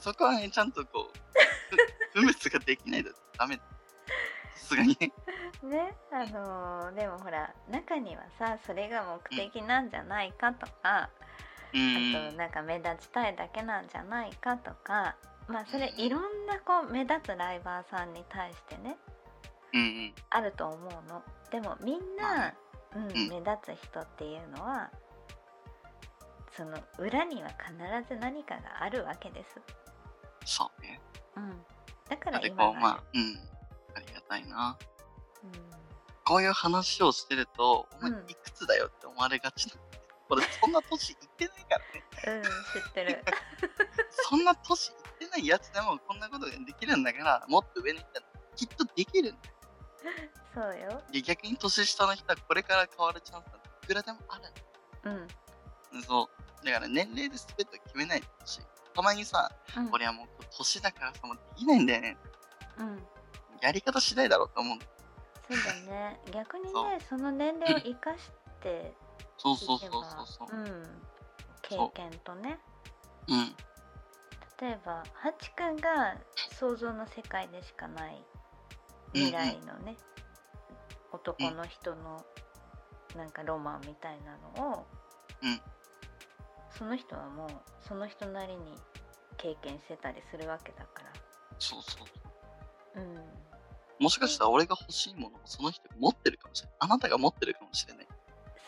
[0.00, 1.18] そこはねちゃんとこう
[2.12, 3.62] ふ 分別ができないとダメだ
[4.54, 4.96] さすがに。
[5.62, 11.10] ねねあのーでもほら中にはさそれが目的なんじゃないかとか、
[11.72, 15.16] うあんとなんか目立ちたいだけなんじゃないかとか
[15.48, 16.00] まあそれうん。
[16.00, 18.96] いろんなこう目立つライバーさんに対してね
[19.72, 20.14] うんうん。
[20.30, 21.22] あると思うの。
[21.50, 22.54] でもみんまあな、
[22.96, 23.28] うんうん。
[23.28, 24.90] 目立つ人っていうのは
[26.56, 27.74] その裏には必
[28.08, 29.60] ず何かがあるわけです、
[30.44, 31.00] そうね。
[31.36, 31.64] うん、
[32.08, 33.53] だから今がまあ、うん。
[34.34, 34.76] たいな。
[35.44, 35.84] うん
[36.26, 41.78] こういう話をしてると、お前うんいくつだよって思われがちなんだけど、これそんな年いってないか
[42.24, 42.38] らね。
[42.38, 43.24] うん、知ってる
[44.30, 48.26] そんな年いってないやつでもこんなことができるんだから、もっと上に行ったら
[48.56, 49.54] きっとできるんだよ。
[50.54, 54.44] そうよで逆に年下の人はこれから変わるチャンスなんていくらでもある。
[55.92, 56.30] うん、そ
[56.62, 56.64] う。
[56.64, 58.62] だから年齢で全てを決めないでほしい。
[58.94, 60.26] たまにさ、うん、俺はもう
[60.56, 62.16] 年だからさ、もうできないんだよね。
[62.78, 63.06] うん
[63.64, 64.78] やり方次第だろうと思う。
[65.48, 68.30] そうだね逆にねその年齢を生かし
[68.62, 68.94] て
[69.38, 70.56] そうそうそうそうそう。
[70.56, 70.84] うん、
[71.62, 72.58] 経験とね
[73.28, 73.54] うん。
[74.60, 76.16] 例えばハチ君が
[76.58, 78.22] 想像の世界でしかない
[79.12, 79.96] 未来のね、
[81.12, 82.24] 男の人の
[83.16, 84.86] なんかロマンみたいなのを、
[85.42, 85.60] うん
[86.76, 87.50] その人はもう
[87.86, 88.74] その人なりに
[89.36, 91.12] 経験してたりするわけだから
[91.60, 91.98] そうそ
[92.96, 93.00] う。
[93.00, 93.14] うん
[94.00, 96.76] もしかしたら俺が欲しいものをその人が持ってるかもしれない。
[96.80, 98.08] あなたが持ってるかもしれない。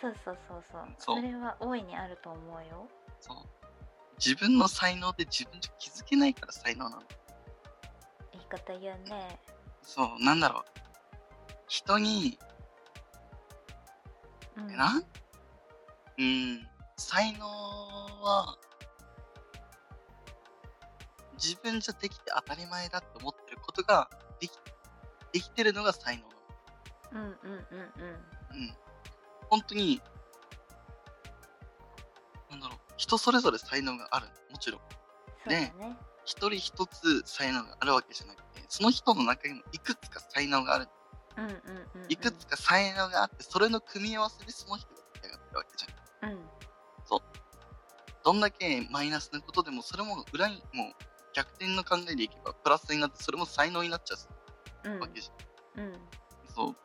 [0.01, 2.89] そうそうそうそうそうそれは大いにあると思うよ
[3.21, 3.37] そう。
[4.25, 7.03] 自分の才能で自分じゃ気づけないから才能なの。
[8.33, 9.39] 言い方言うね
[9.83, 10.65] そう、なんだろう。
[11.69, 12.39] 人に、
[14.57, 15.05] うんえなん？
[16.19, 18.57] うん、才能は、
[21.35, 24.09] 自分じゃできて当たり前だって思ってることが
[25.37, 27.21] できてるのが才能。
[27.21, 28.75] うんうんうんうんうん。
[29.51, 30.01] 本当に、
[32.51, 34.29] なんだろう、人それぞれ才能がある。
[34.51, 34.81] もちろん。
[35.51, 35.75] ね
[36.25, 40.89] 一人一つ才能があるわけじゃなくて、その人の中にもいくつか才能がある。
[41.37, 46.33] うんうんうんうんいくつか才能があって、それの組み合わせでその人が出来上がってるわけじゃん。
[46.33, 46.39] うん
[48.25, 50.93] どんだけマイナスなことでも、それも裏にもう
[51.33, 54.36] 逆転の考えでいけばプラスになって、それも才能になっちゃうんう
[55.01, 55.85] わけじゃん。
[55.85, 55.93] うん
[56.55, 56.77] そう。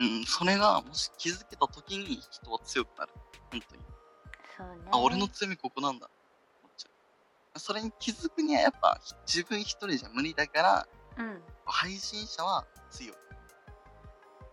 [0.00, 3.12] うん、それがもし気づけた時に人は強くなる。
[3.50, 3.82] 本当に。
[4.56, 6.08] そうねあ、俺の強みここなんだ。
[7.56, 10.88] それに気づくにはやっぱ自分一人じゃ無理だから、
[11.18, 13.16] うん配信者は強い。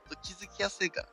[0.09, 1.09] と気づきやすいから。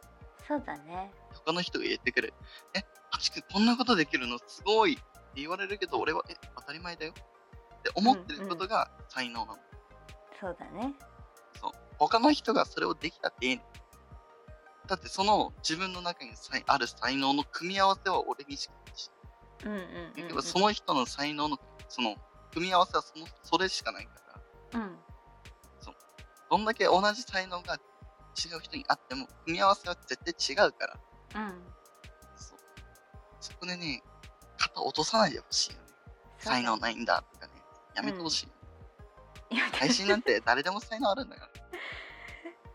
[0.46, 2.34] そうだね他の人が言ってくる。
[2.74, 5.02] え、ハチ君こんなことできるのすごいって
[5.36, 9.58] 言われるけど、俺は、え、当たり前だよって思ってることが才能なの。
[10.44, 10.94] そうだね。
[11.58, 11.72] そう。
[11.98, 13.62] 他の人がそれをできたっていいの。
[14.86, 19.10] だってその自分の中に才ある才能の組み合わせは俺にしかないし、
[19.64, 19.84] うんうんうん、
[20.14, 22.16] 結うん、局その人の才能のその
[22.52, 24.10] 組み合わせはそのそれしかないか
[24.72, 24.98] ら、うん。
[26.50, 30.22] どんだけ同じ才能が違う人にあっても、組み合わせは絶
[30.54, 31.52] 対違うから、うん。
[32.36, 32.58] そう。
[33.40, 34.02] そこでね、
[34.58, 35.84] 肩落とさないでほしいよね。
[36.38, 37.52] 才能ないんだとかね、
[37.96, 38.46] やめてほしい。
[38.46, 38.53] いや
[39.56, 41.50] 配信なんて誰でも才能あるんだから。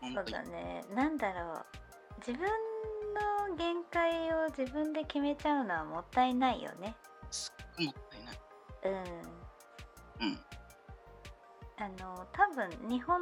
[0.00, 1.66] 本そうだねなんだろう
[2.26, 2.48] 自分
[3.48, 6.96] の限界を自分で決めちゃうのはもったいないよね
[7.30, 8.40] すっごいもったいない。
[8.84, 10.40] うんうん。
[11.76, 13.20] あの多分日本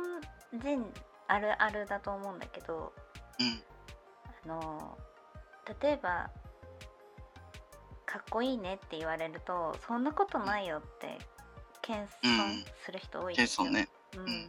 [0.52, 0.92] 人
[1.26, 2.92] あるあるだと思うんだけど
[3.38, 3.62] うん。
[4.44, 4.98] あの
[5.80, 6.30] 例えば
[8.06, 11.18] かっこいいねって言われるとそんなことないよって
[11.88, 13.88] 謙遜する人多いですよ、謙遜ね。
[14.16, 14.26] うん。
[14.26, 14.48] ん。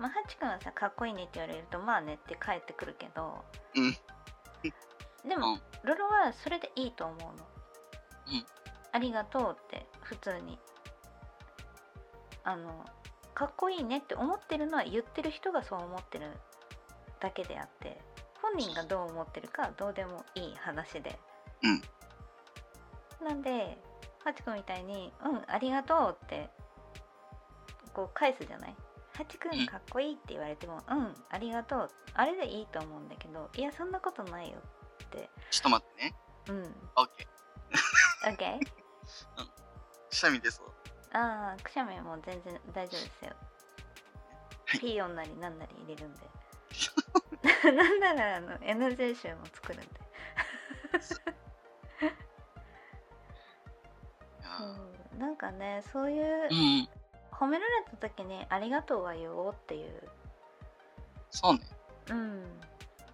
[0.00, 3.44] まあハチ君はさかっこいいねって言われるとまあねって返ってくるけど
[3.76, 3.96] うん。
[5.28, 5.60] でも、うん。
[5.84, 8.46] ロロはそれでいいと思うの、うん。
[8.92, 10.58] ありがとうって普通に。
[12.42, 12.84] あの
[13.34, 16.26] かっこいいねって思ってるのは言ってる人がそう思ってる
[17.20, 18.00] だけであって
[18.42, 21.18] 本人がどう思ってるかはどうでもいい話で、
[21.62, 21.70] う
[23.22, 23.26] ん。
[23.26, 23.78] なんで
[24.24, 26.50] ハチ君みたいに「うんありがとう」って
[27.94, 28.76] こう返すじゃない？
[29.16, 34.62] ハチ君かっこいいって言われても「うんありがとう」あれでいいと思うんだけどいやそんなことないよっ
[35.08, 35.28] て。
[35.50, 36.14] ちょっと待ってね。
[36.48, 36.62] うん。
[36.96, 38.36] オッケー。
[38.36, 38.58] OK
[40.08, 40.72] くしゃみ出そう。
[41.12, 43.32] ああくしゃみも全然大丈夫ですよ、
[44.66, 44.80] はい。
[44.80, 46.30] ピーヨンなりなんなり入れるんで。
[47.72, 49.86] なんならあの NG 集も作るんで、
[52.00, 52.04] い
[54.42, 55.12] やー。
[55.12, 55.16] う。
[55.16, 56.88] ん、なんかねそういううん。
[57.40, 60.08] 褒められた時に「ありがとう」は言おうっていう
[61.30, 61.60] そうね。
[62.10, 62.60] うん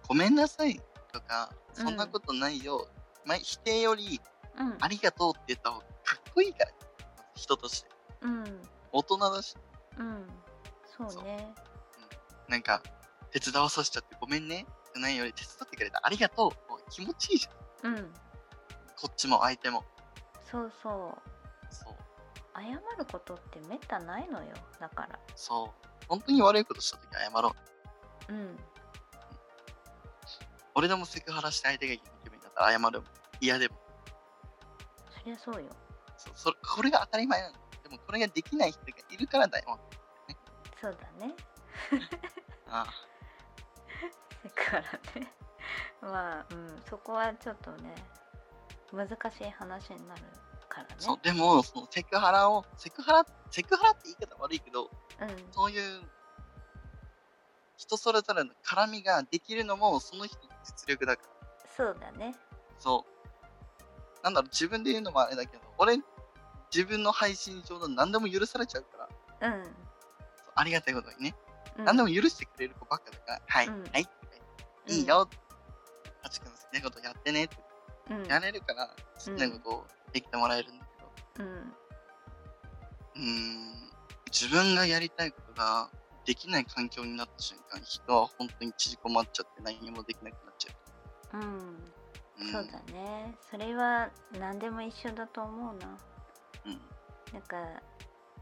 [0.07, 0.79] ごめんなさい
[1.11, 2.87] とか、そんなことないよ。
[3.25, 4.21] まあ、否定より、
[4.57, 6.71] うんありがとうって言った方がかっこいいから。
[7.35, 7.89] 人として。
[8.21, 8.61] うん
[8.91, 9.55] 大人だし、
[9.97, 10.27] うん
[10.85, 11.53] そうね
[12.47, 12.81] なんか、
[13.31, 14.65] 手伝わさせちゃってごめんね。
[14.93, 15.99] じゃないより手伝ってくれた。
[16.03, 16.89] ありがとう。
[16.89, 17.95] 気持ちいいじゃん。
[17.95, 18.13] うん
[18.99, 19.85] こっちも相手も。
[20.49, 21.36] そうそう。
[22.61, 24.49] 謝ることってめったないのよ
[24.79, 25.87] だからそう。
[26.07, 27.53] 本当に悪いことしたとき謝ろ
[28.29, 28.33] う。
[28.33, 28.57] うん
[30.75, 33.03] 俺でもセクハラして相手が気分だったら謝るもん。
[33.41, 33.75] 嫌でも。
[35.09, 35.69] そりゃそうよ
[36.17, 37.53] そうそれこれが当たり前なの。
[37.83, 39.79] でもこれができない人がいるからだよ。
[40.79, 41.33] そうだね
[42.69, 42.85] ああ
[44.43, 45.33] だからね
[46.01, 47.95] まあうんそこはちょっとね
[48.93, 50.21] 難しい話になる
[50.83, 50.95] からね。
[50.99, 55.51] そう、でも、そのセクハラを、セクハラ、セクハラって言い方悪いけど、うん。
[55.51, 56.01] そういう
[57.77, 61.29] 人それぞれの絡みができるのもその人の実力だから。
[61.75, 62.35] そうだね。
[62.79, 64.23] そう。
[64.23, 65.99] なんだろう、自分で言うのもあれだけど、俺、
[66.73, 69.07] 自分の配信上で何でも許されちゃうか
[69.39, 69.63] ら、うん、
[70.55, 71.35] ありがたいことにね、
[71.77, 73.83] うん、何でも許してくれる子ばっかだから、はい、うん。
[73.83, 74.07] はい、
[74.87, 75.29] いいよ、
[76.23, 77.55] ハチ君の好きなことやってねって。
[77.55, 77.63] うん、
[78.27, 81.73] やれるから、好きなことをできてもらえるんだけど、うん。
[83.15, 83.91] うーん、
[84.31, 85.89] 自分がやりたいことが
[86.25, 90.73] できない環境になった瞬間、人は本当に縮こまっちゃって何もできなくなっちゃ
[91.33, 91.37] う。
[91.37, 91.45] ん、う。
[92.39, 93.35] うん、そうだね。
[93.49, 95.97] それは何でも一緒だと思うな。
[96.65, 96.81] うん。
[97.33, 97.57] なんか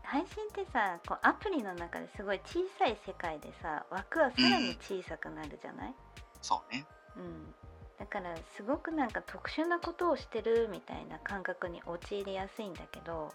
[0.04, 5.96] 配信ってさこうアプリの中ですごい小さい世界でさ枠はさらに小さくなるじゃない、
[6.42, 6.86] そうね。
[7.18, 7.56] うん、
[8.00, 13.32] だからすごくなんか特殊なことをしてるみたいな感覚に陥りやすいんだけど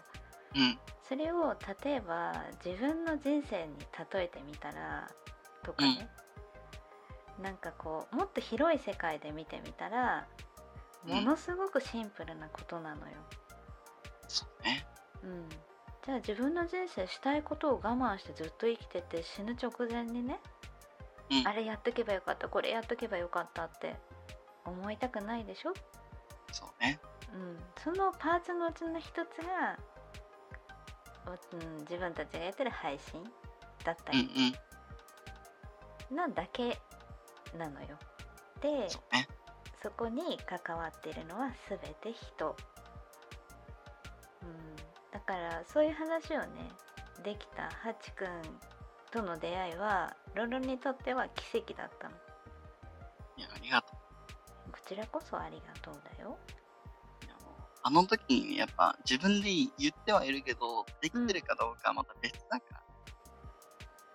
[0.55, 2.33] うん、それを例えば
[2.63, 3.77] 自分の人生に
[4.13, 5.07] 例えてみたら
[5.63, 6.09] とかね、
[7.41, 10.27] なんかこうもっと広い世界で見てみたら
[11.07, 11.15] うん。
[11.15, 13.13] ものすごくシンプルなことなのよ。
[14.27, 14.85] そうね。
[15.23, 15.49] うん、
[16.05, 20.39] じゃあ自分の人生したいことを我慢してずっと生きてて死ぬ直前にね、
[21.31, 21.47] うん。
[21.47, 23.95] あれやっとけばよかったこれやっとけばよかったって
[24.65, 25.73] 思いたくないでしょ、
[26.51, 26.99] そうね。
[27.33, 29.77] うん、そのパーツのうちの一つが、
[31.53, 33.23] うん、自分たちがやってる配信
[33.83, 34.19] だったり
[36.11, 36.15] ん。
[36.15, 36.77] なだけ
[37.57, 37.97] なのよ。
[38.61, 39.27] でね。
[39.81, 42.55] そこに関わっているのは全て人、
[44.43, 44.75] うん、
[45.11, 46.69] だからそういう話をね
[47.23, 48.27] できたハチくん
[49.11, 52.15] との出会いはロロにとっては奇跡だったの
[53.37, 53.90] いや、ありがと
[54.91, 56.37] ちらこそありがとうだよ
[57.83, 62.83] あの時にやっぱ自分で言ってはいるけど、できてるかどうかはまた別だから。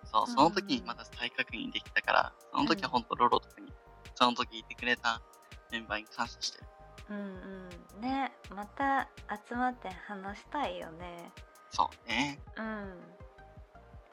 [0.05, 3.67] そう、その時にまた再確認できたから、その時は本当ロロとかに、
[4.15, 5.21] その時いてくれた
[5.69, 6.67] メンバーに感謝してる。
[7.09, 9.09] うんうんねまた
[9.49, 11.31] 集まって話したいよね
[11.71, 12.39] そうね。
[12.57, 12.91] うんま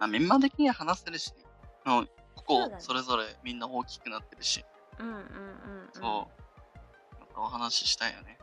[0.00, 1.44] あ、メンバー的には話せるしね。
[1.84, 4.64] もうここそれぞれみんな大きくなってるし、
[4.98, 5.24] うんうんうんうん
[5.92, 6.43] そう。
[7.36, 8.38] お話ししたいよね。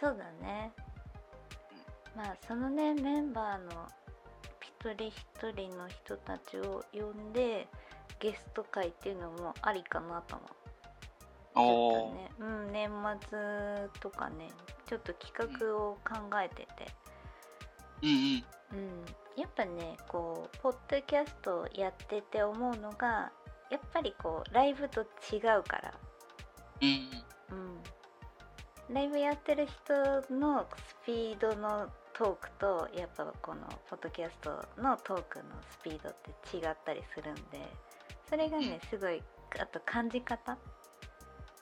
[0.00, 0.72] そうだね。
[2.16, 3.88] まあそのねメンバーの
[4.60, 7.66] 一人一人の人たちを呼んで
[8.20, 10.50] ゲスト会っていうのもありかなと思う。
[11.56, 12.90] おね、うん、年
[13.28, 13.38] 末
[14.00, 14.48] とかね
[14.86, 16.92] ちょっと企画を考えてて、
[18.02, 18.44] うんうん。
[18.72, 19.04] うん、
[19.36, 23.30] やっぱねこうポッドキャストをやってて思うのが
[23.70, 25.94] やっぱりこうライブと違うから。
[26.82, 27.78] うんうん。
[28.88, 36.16] うん、ライブやってる人のスピードのトークとやっぱこのポッドキャストのトークのスピードっ
[36.50, 37.42] て違ったりするんで
[38.28, 39.22] それがねすごい
[39.60, 40.56] あと感じ方？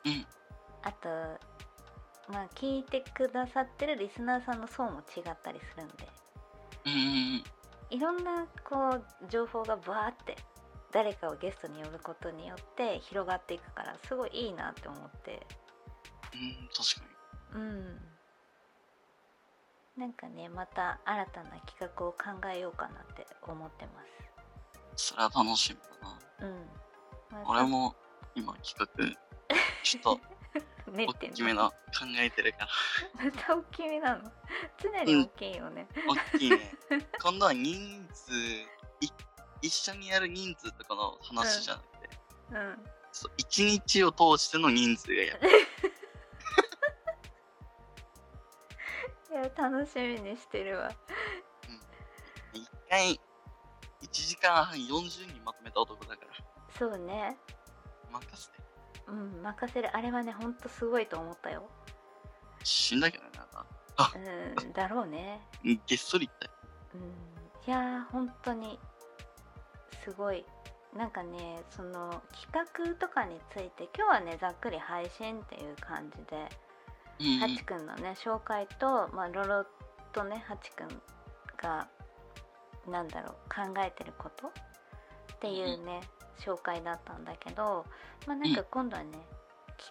[0.05, 0.27] うん。
[0.83, 1.09] あと
[2.33, 6.09] まあ聞いてくださってるリスナーさんの層も違ったりするんで。
[6.87, 7.01] うんうんう
[7.39, 7.45] ん。
[7.91, 10.37] いろんなこう情報がバーって
[10.93, 15.47] 誰かをゲストに呼ぶことによって広がっていくからすごいいいなって思って。
[16.35, 17.12] うん、確かに。
[17.55, 18.01] うん。
[19.97, 24.03] なんかねまた新たな企画を考えようかなって思ってま
[24.97, 26.19] それは楽しみだな。
[26.21, 26.67] すうん、
[27.31, 27.95] まあ俺も
[28.35, 28.87] 今企画、
[29.83, 30.21] ちょっと
[30.91, 31.77] 練ってん大きめの考
[32.19, 32.69] えてるから。
[33.25, 34.33] また大きめなの？
[34.79, 35.87] 常に大きいよね、
[36.33, 36.77] 大きいね。
[37.23, 38.67] 今度は人数、い
[39.61, 42.11] 一緒にやる人数とかの話じゃなくて、
[42.53, 42.85] うん。
[43.13, 45.41] そう一日を通しての人数がやる。
[49.43, 50.93] いや楽しみにしてるわ。
[52.53, 53.19] 一回、1
[54.13, 57.37] 時間半40人まとめた男だから、そうね。
[58.13, 58.59] 任せて。
[59.09, 59.97] うん任せる。
[59.97, 61.69] あれはねほんとすごいと思ったよ。
[62.63, 64.13] 死んだけどね、な
[64.63, 65.41] うん だろうね。
[65.87, 66.53] げっそり言ったよ。
[66.95, 67.01] うん。
[67.67, 68.79] いやー本当に
[70.05, 70.45] すごい。
[70.95, 76.37] なんかねその企画とかについて今日はねざっくり配信っていう感じで。
[76.37, 76.62] うん
[77.41, 79.67] ハチくんのね紹介と、まあ、ロロ
[80.13, 80.89] とねハチくん
[81.57, 81.89] が
[82.89, 84.51] なんだろう考えてることっ
[85.41, 86.01] ていうね
[86.39, 87.85] 紹介だったんだけど
[88.27, 89.11] まあなんか今度はね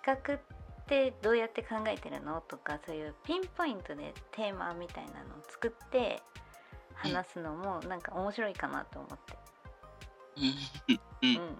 [0.04, 0.40] 企画っ
[0.88, 6.22] てどうやって考えてるのとかそういうピンポイントでテーマみたいなのを作って
[6.94, 9.38] 話すのもなんか面白いかなと思って、
[11.24, 11.58] うん。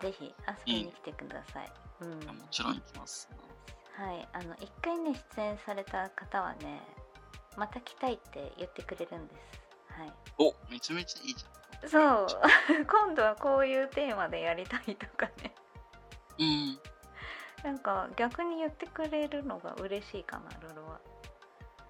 [0.00, 0.34] ぜひ
[0.68, 1.72] 遊びに来てください。
[2.00, 2.10] うん。
[2.10, 3.28] もちろん行きます。
[3.94, 6.82] はい、あの一回ね出演された方はね
[7.56, 9.62] また来たいって言ってくれるんです。
[9.88, 11.52] はい、おめちゃめちゃいいじゃん。
[11.88, 12.26] そう
[12.86, 15.54] 今度はこういうテーマでやりたいとかね
[16.38, 16.80] うん。
[17.64, 21.00] なんか逆に言ってくれるのが嬉しいかなロロは。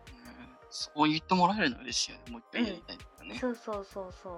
[0.09, 2.33] うんそう言ってもらえるの嬉しいよね。
[2.33, 3.39] もう一回やりたいとかね。
[3.39, 4.31] そうそうそうそ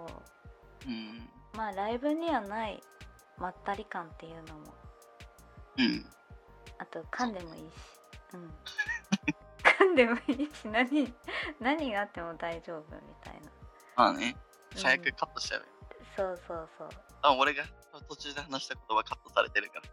[0.86, 1.30] ううん。
[1.54, 2.82] まあライブにはない
[3.38, 4.74] まったり感っていうのも
[5.78, 6.06] うん。
[6.78, 7.64] あと噛んでもいいし、
[8.34, 8.50] うん、
[9.62, 11.14] 噛んでもいいし何
[11.60, 13.40] 何があっても大丈夫みたいな。
[13.96, 15.66] まあね、うん最悪カットしちゃうよ。
[16.16, 16.88] そうそうそう。
[17.22, 17.64] あ、俺が
[18.08, 19.84] 途中で話した言葉カットされてるから。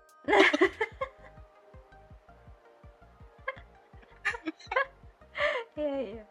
[5.77, 6.23] いやいや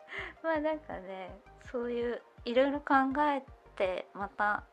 [0.42, 1.40] まあなんかね
[1.72, 3.42] そういういろいろ考え
[3.76, 4.64] てまた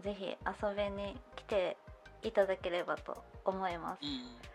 [0.00, 1.76] ぜひ遊びに来て
[2.22, 4.00] いただければと思います。
[4.02, 4.53] うん。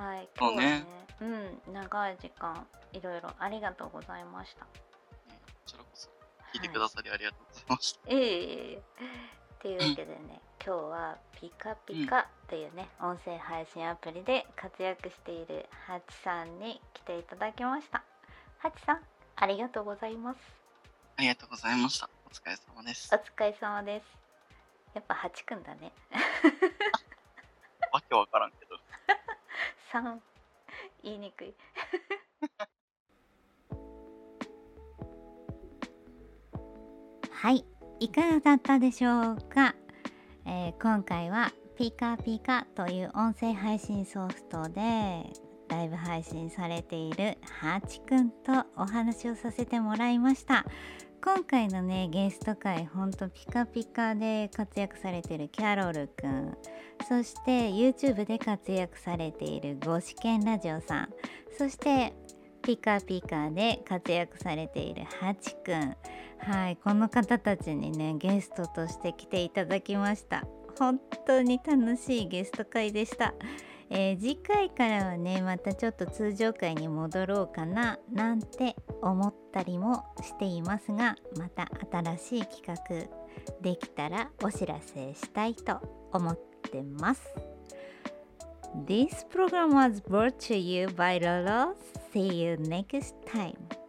[0.00, 0.84] はい今日はね
[1.20, 4.64] うん長い時間いろいろありがとうございました。
[4.64, 4.70] こ
[5.66, 6.08] ちらこそ
[6.54, 8.10] 聞いてくださりありがとうございました。
[8.10, 8.82] いえいえいえ
[9.60, 18.02] というわけでね今日はピカピカというね、音声配信アプリで活躍しているハチさんに来ていただきました。
[18.58, 19.00] ハチさん
[19.36, 20.38] ありがとうございます。
[21.18, 22.08] ありがとうございました。
[22.26, 23.18] お疲れ様ですお。
[23.18, 24.06] 疲れ様です。
[24.94, 25.92] やっぱハチくんだね。
[27.92, 28.69] わけわからんけど。
[29.92, 30.18] 3
[31.02, 31.54] 言いにくい。
[37.32, 37.64] はい、
[37.98, 39.74] いかがだったでしょうか、
[40.44, 45.32] えー今回はピカピカという音声配信ソフトで
[45.68, 50.66] ライブ配信されているハチくんとお話をさせてもらいました。
[51.22, 56.56] 今回のねゲスト会ほんとピカピカで活躍されてるキャロルくん。
[57.06, 61.08] そして YouTube で活躍されているゴシケンラジオさん。
[61.58, 62.14] そして
[62.62, 65.96] ピカピカで活躍されているハチくん。
[66.38, 70.44] はいこの方たちにねゲストとして来ていただきました。
[70.78, 73.34] 本当に楽しいゲスト会でした、
[73.90, 81.68] えー次回からはねまたちょっと通常回に戻ろうかななんて思ったりもしていますがまた
[82.16, 83.20] 新しい企画
[83.60, 86.38] できたらお知らせしたいと思っ
[86.70, 87.22] てます。
[88.86, 91.74] This program was brought to you by Lolo.
[92.12, 93.79] See you next time.